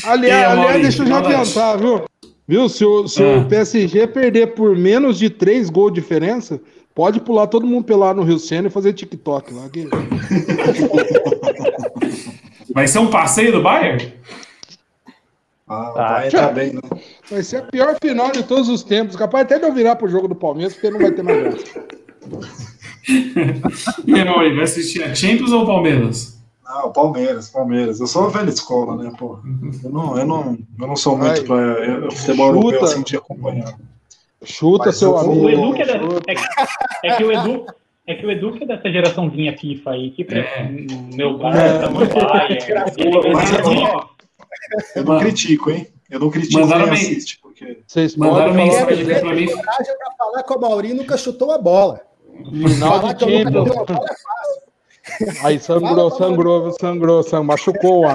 [0.04, 2.06] Aliás, aí, aliás Maurício, deixa eu já adiantar, viu?
[2.48, 2.70] Viu?
[2.70, 3.38] Se o, se Ah.
[3.40, 6.60] o PSG perder por menos de 3 gols de diferença,
[6.96, 9.70] pode pular todo mundo pelar no Rio Sena e fazer TikTok lá.
[9.70, 9.88] que-
[12.74, 14.14] Vai ser um passeio do Bayern?
[15.68, 16.08] Ah, Tá.
[16.14, 16.82] vai entrar bem, né?
[17.30, 19.16] Vai ser a pior final de todos os tempos.
[19.16, 21.86] Capaz até de eu virar pro jogo do Palmeiras, porque não vai ter mais graça.
[24.06, 24.24] E aí,
[24.54, 26.38] vai assistir a Champions ou o Palmeiras?
[26.64, 28.00] Não, Palmeiras, Palmeiras.
[28.00, 29.40] Eu sou a velha escola, né, pô?
[29.84, 32.66] Eu não, eu não, eu não sou muito Ai, para futebol chuta.
[32.68, 33.74] europeu assim de acompanhar.
[34.44, 35.46] Chuta Mas seu amigo.
[35.46, 35.94] O Edu que é, da,
[36.28, 37.66] é, que- é que o Edu.
[38.08, 40.68] É que o Edu que é dessa geraçãozinha FIFA aí, que É.
[41.14, 41.54] meu pai,
[41.90, 43.16] meu pai, ele- Mas ele-
[43.60, 44.10] eu não,
[44.96, 45.88] eu não critico, hein?
[46.10, 49.46] Eu não critico Mandaram quem assiste, porque Vocês Mandaram mensagem aqui pra mim.
[49.46, 52.02] Coragem pra falar que o Mauri nunca chutou a bola.
[52.52, 53.70] final Falar de Champions.
[53.70, 53.86] bola
[55.22, 55.46] é.
[55.48, 58.08] Aí sangrou, sangrou, sangrou, sangrou, machucou o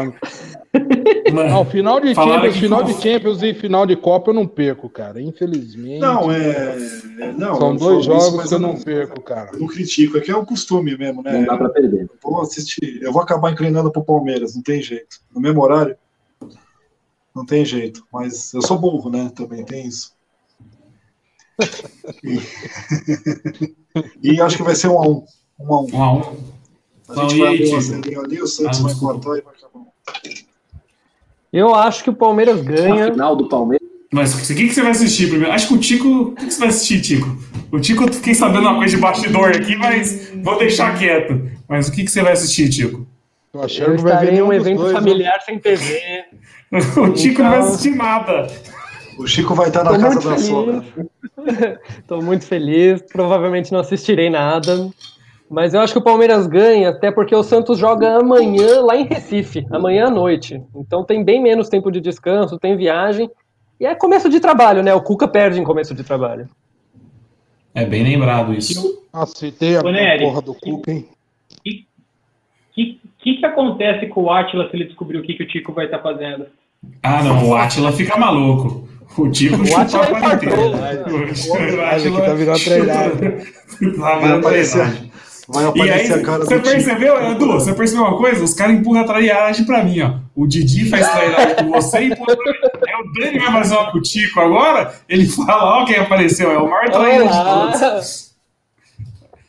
[1.30, 1.50] homem.
[1.50, 5.20] Não, final de Champions, final de Champions e final de Copa eu não perco, cara.
[5.20, 6.00] Infelizmente.
[6.00, 6.76] não é,
[7.36, 7.56] não.
[7.56, 9.50] São dois isso, jogos mas que eu não, não perco, cara.
[9.52, 11.32] eu não critico, é que é o costume mesmo, né?
[11.32, 12.02] Não dá pra perder.
[12.02, 15.18] Eu vou assistir, eu vou acabar inclinando pro Palmeiras, não tem jeito.
[15.34, 15.96] No mesmo horário,
[17.34, 18.04] não tem jeito.
[18.12, 19.32] Mas eu sou burro, né?
[19.34, 20.12] Também tem isso.
[22.22, 22.40] E,
[24.34, 25.24] e acho que vai ser um a um.
[25.58, 25.86] Um a um.
[25.94, 26.54] Um a um.
[27.08, 27.80] A gente vai abrir um a Tico?
[27.80, 29.84] zerinho ali, o Santos Ah, vai cortar e vai acabar.
[31.54, 33.12] Eu acho que o Palmeiras A ganha.
[33.12, 33.86] final do Palmeiras.
[34.12, 35.52] Mas o que, que você vai assistir primeiro?
[35.52, 36.08] Acho que o Tico.
[36.08, 37.36] O que, que você vai assistir, Tico?
[37.72, 41.40] O Tico, eu fiquei sabendo uma coisa de bastidor aqui, mas vou deixar quieto.
[41.68, 43.06] Mas o que, que você vai assistir, Tico?
[43.52, 44.98] Tô achando Eu que vai ver um evento dois, né?
[45.00, 46.00] familiar sem TV.
[46.96, 48.46] O Tico não vai Então- assistir nada.
[49.16, 50.84] O Chico vai estar na Tô casa da sogra.
[52.00, 53.00] Estou muito feliz.
[53.12, 54.90] Provavelmente não assistirei nada.
[55.50, 59.04] Mas eu acho que o Palmeiras ganha, até porque o Santos joga amanhã lá em
[59.04, 60.62] Recife, amanhã à noite.
[60.74, 63.30] Então tem bem menos tempo de descanso, tem viagem.
[63.78, 64.94] E é começo de trabalho, né?
[64.94, 66.48] O Cuca perde em começo de trabalho.
[67.74, 69.02] É bem lembrado isso.
[69.26, 71.08] Citei a porra do Cuca, hein?
[71.50, 71.62] O
[72.74, 75.72] que, que, que acontece com o Atila se ele descobrir o que, que o Tico
[75.72, 76.46] vai estar fazendo?
[77.02, 78.88] Ah, não, o Atila fica maluco.
[79.16, 80.56] O Tico O chutou Atila a quarentena.
[81.06, 83.14] O que tá virando treinado.
[83.74, 85.13] Tá Vai virando aparecer, treinado.
[85.48, 87.46] Vai E aí, aparecer a cara você percebeu, Edu?
[87.52, 88.42] Você percebeu uma coisa?
[88.44, 90.14] Os caras empurram a trairagem pra mim, ó.
[90.34, 92.58] O Didi faz trairagem com você e empurra pra mim.
[92.88, 96.50] Aí o Dani vai fazer uma com o Tico agora, ele fala, ó quem apareceu,
[96.50, 98.34] é o maior traidor de todos.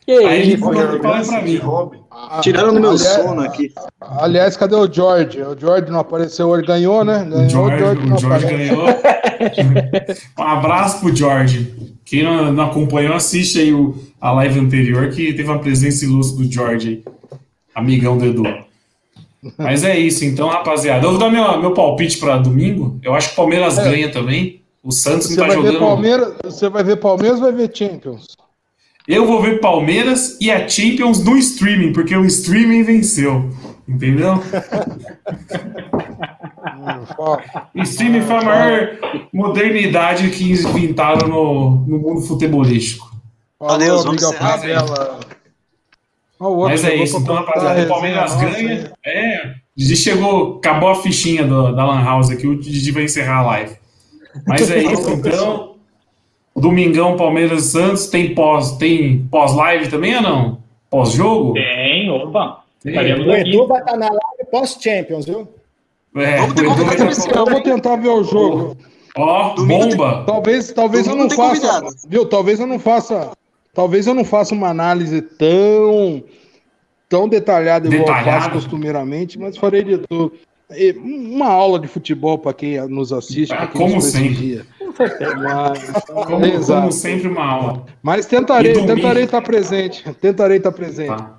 [0.04, 0.56] Que Aí ele
[1.02, 1.56] lance pra mim.
[1.56, 1.98] hobby.
[2.40, 3.72] Tiraram no meu Aliás- sono aqui.
[4.00, 5.42] Aliás, cadê o George?
[5.42, 7.24] O George não apareceu, ele ganhou, né?
[7.28, 8.84] Ganhou, O George, o George ganhou.
[10.38, 11.74] um abraço pro George.
[12.04, 16.44] Quem não, não acompanhou, assiste aí o, a live anterior que teve uma presença ilustre
[16.46, 17.14] do George aí.
[17.74, 18.42] Amigão do Edu.
[19.58, 21.04] Mas é isso, então, rapaziada.
[21.06, 22.98] Eu vou dar meu, meu palpite para domingo.
[23.02, 23.84] Eu acho que o Palmeiras É.
[23.84, 24.60] ganha também.
[24.82, 25.78] O Santos Você não tá jogando.
[25.78, 28.36] Palmeiras, você vai ver Palmeiras ou vai ver Champions?
[29.06, 33.50] Eu vou ver Palmeiras e a Champions no streaming, porque o streaming venceu.
[33.86, 34.34] Entendeu?
[37.74, 38.90] O streaming foi a maior
[39.32, 43.15] modernidade que inventaram no, no mundo futebolístico.
[43.58, 45.20] Falou, Adeus, vamos Miguel Favela.
[46.38, 47.82] Mas é isso, então, rapaziada.
[47.84, 48.92] O Palmeiras resenha ganha.
[49.06, 52.46] É, Didi chegou, acabou a fichinha do- da Lan House aqui.
[52.46, 53.76] O Didi vai encerrar a live.
[54.46, 55.76] Mas é isso, então.
[56.54, 58.06] Domingão, Palmeiras e Santos.
[58.08, 60.58] Tem pós, tem pós-live também ou não?
[60.90, 61.54] Pós-jogo?
[61.54, 62.62] Tem, opa.
[62.82, 62.94] Tem.
[63.14, 63.34] O.
[63.34, 65.48] Edu vai estar na live pós-Champions, viu?
[66.16, 66.56] É, Vamos.
[66.62, 68.76] Eu vou tentar ver o jogo.
[69.16, 70.22] Ó, tem- bomba.
[70.26, 71.96] Talvez, talvez eu não tem faça, convidado.
[72.08, 72.26] viu?
[72.26, 73.32] Talvez eu não faça,
[73.76, 76.24] talvez eu não faça uma análise tão
[77.08, 80.32] tão detalhada igual eu faço costumeiramente, mas farei de tudo.
[81.00, 84.64] Uma aula de futebol para quem nos assiste, Ah, quem como nos sempre.
[85.38, 86.80] Mas, Como, Exato.
[86.80, 87.86] como sempre, uma aula.
[88.02, 88.94] mas tentarei, domingo?
[88.96, 90.02] tentarei estar presente.
[90.14, 91.08] Tentarei estar presente.
[91.08, 91.38] Tá.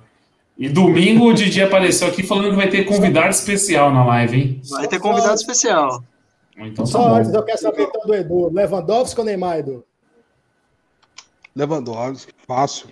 [0.56, 4.60] E domingo o Didi apareceu aqui falando que vai ter convidado especial na live, hein?
[4.70, 6.02] Vai ter convidado especial.
[6.56, 7.36] Então tá Só antes bom.
[7.38, 8.50] eu quero saber então do Edu.
[8.52, 9.84] Lewandowski ou Neymar, Edu?
[11.56, 12.88] Lewandowski, fácil.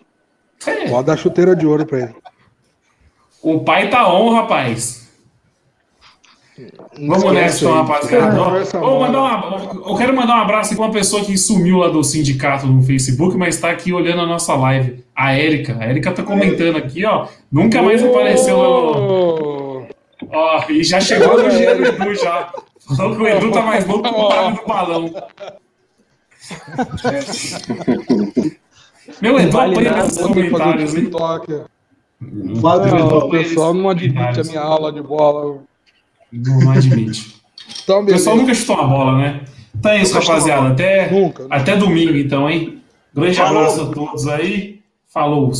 [0.66, 2.14] É, Pode dar chuteira de ouro para ele.
[3.42, 5.04] o pai tá on, rapaz.
[6.98, 8.32] Vamos nessa, então, rapaziada.
[8.80, 9.00] Mole.
[9.00, 12.66] mandar uma- eu quero mandar um abraço pra uma pessoa que sumiu lá do sindicato
[12.66, 15.04] no Facebook, mas tá aqui olhando a nossa live.
[15.14, 15.76] A Érica.
[15.78, 17.28] A Érica tá comentando aqui, ó.
[17.52, 19.82] Nunca mais apareceu lá no.
[19.82, 19.86] Oh,
[20.32, 22.50] Ó, e já chegou no dia do Edu já.
[22.96, 25.14] Falou que o Edu tá mais louco que o do balão.
[29.22, 31.10] Meu Edu Vale apanha nesses comentários, hein?
[32.60, 35.58] Fala, Não, o pessoal não admite a minha aula de bola.
[36.32, 37.36] Não, não admite.
[37.82, 39.44] Então, O pessoal nunca chutou uma bola, né?
[39.74, 40.68] Então é isso, rapaziada.
[40.68, 41.46] Até, Nunca.
[41.50, 42.82] até domingo, então, hein?
[43.14, 43.58] Grande Falou.
[43.58, 44.80] abraço a todos aí.
[45.06, 45.52] Falou.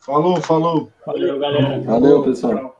[0.00, 0.90] Falou, falou.
[1.06, 1.80] Valeu, galera.
[1.80, 2.71] Valeu, pessoal.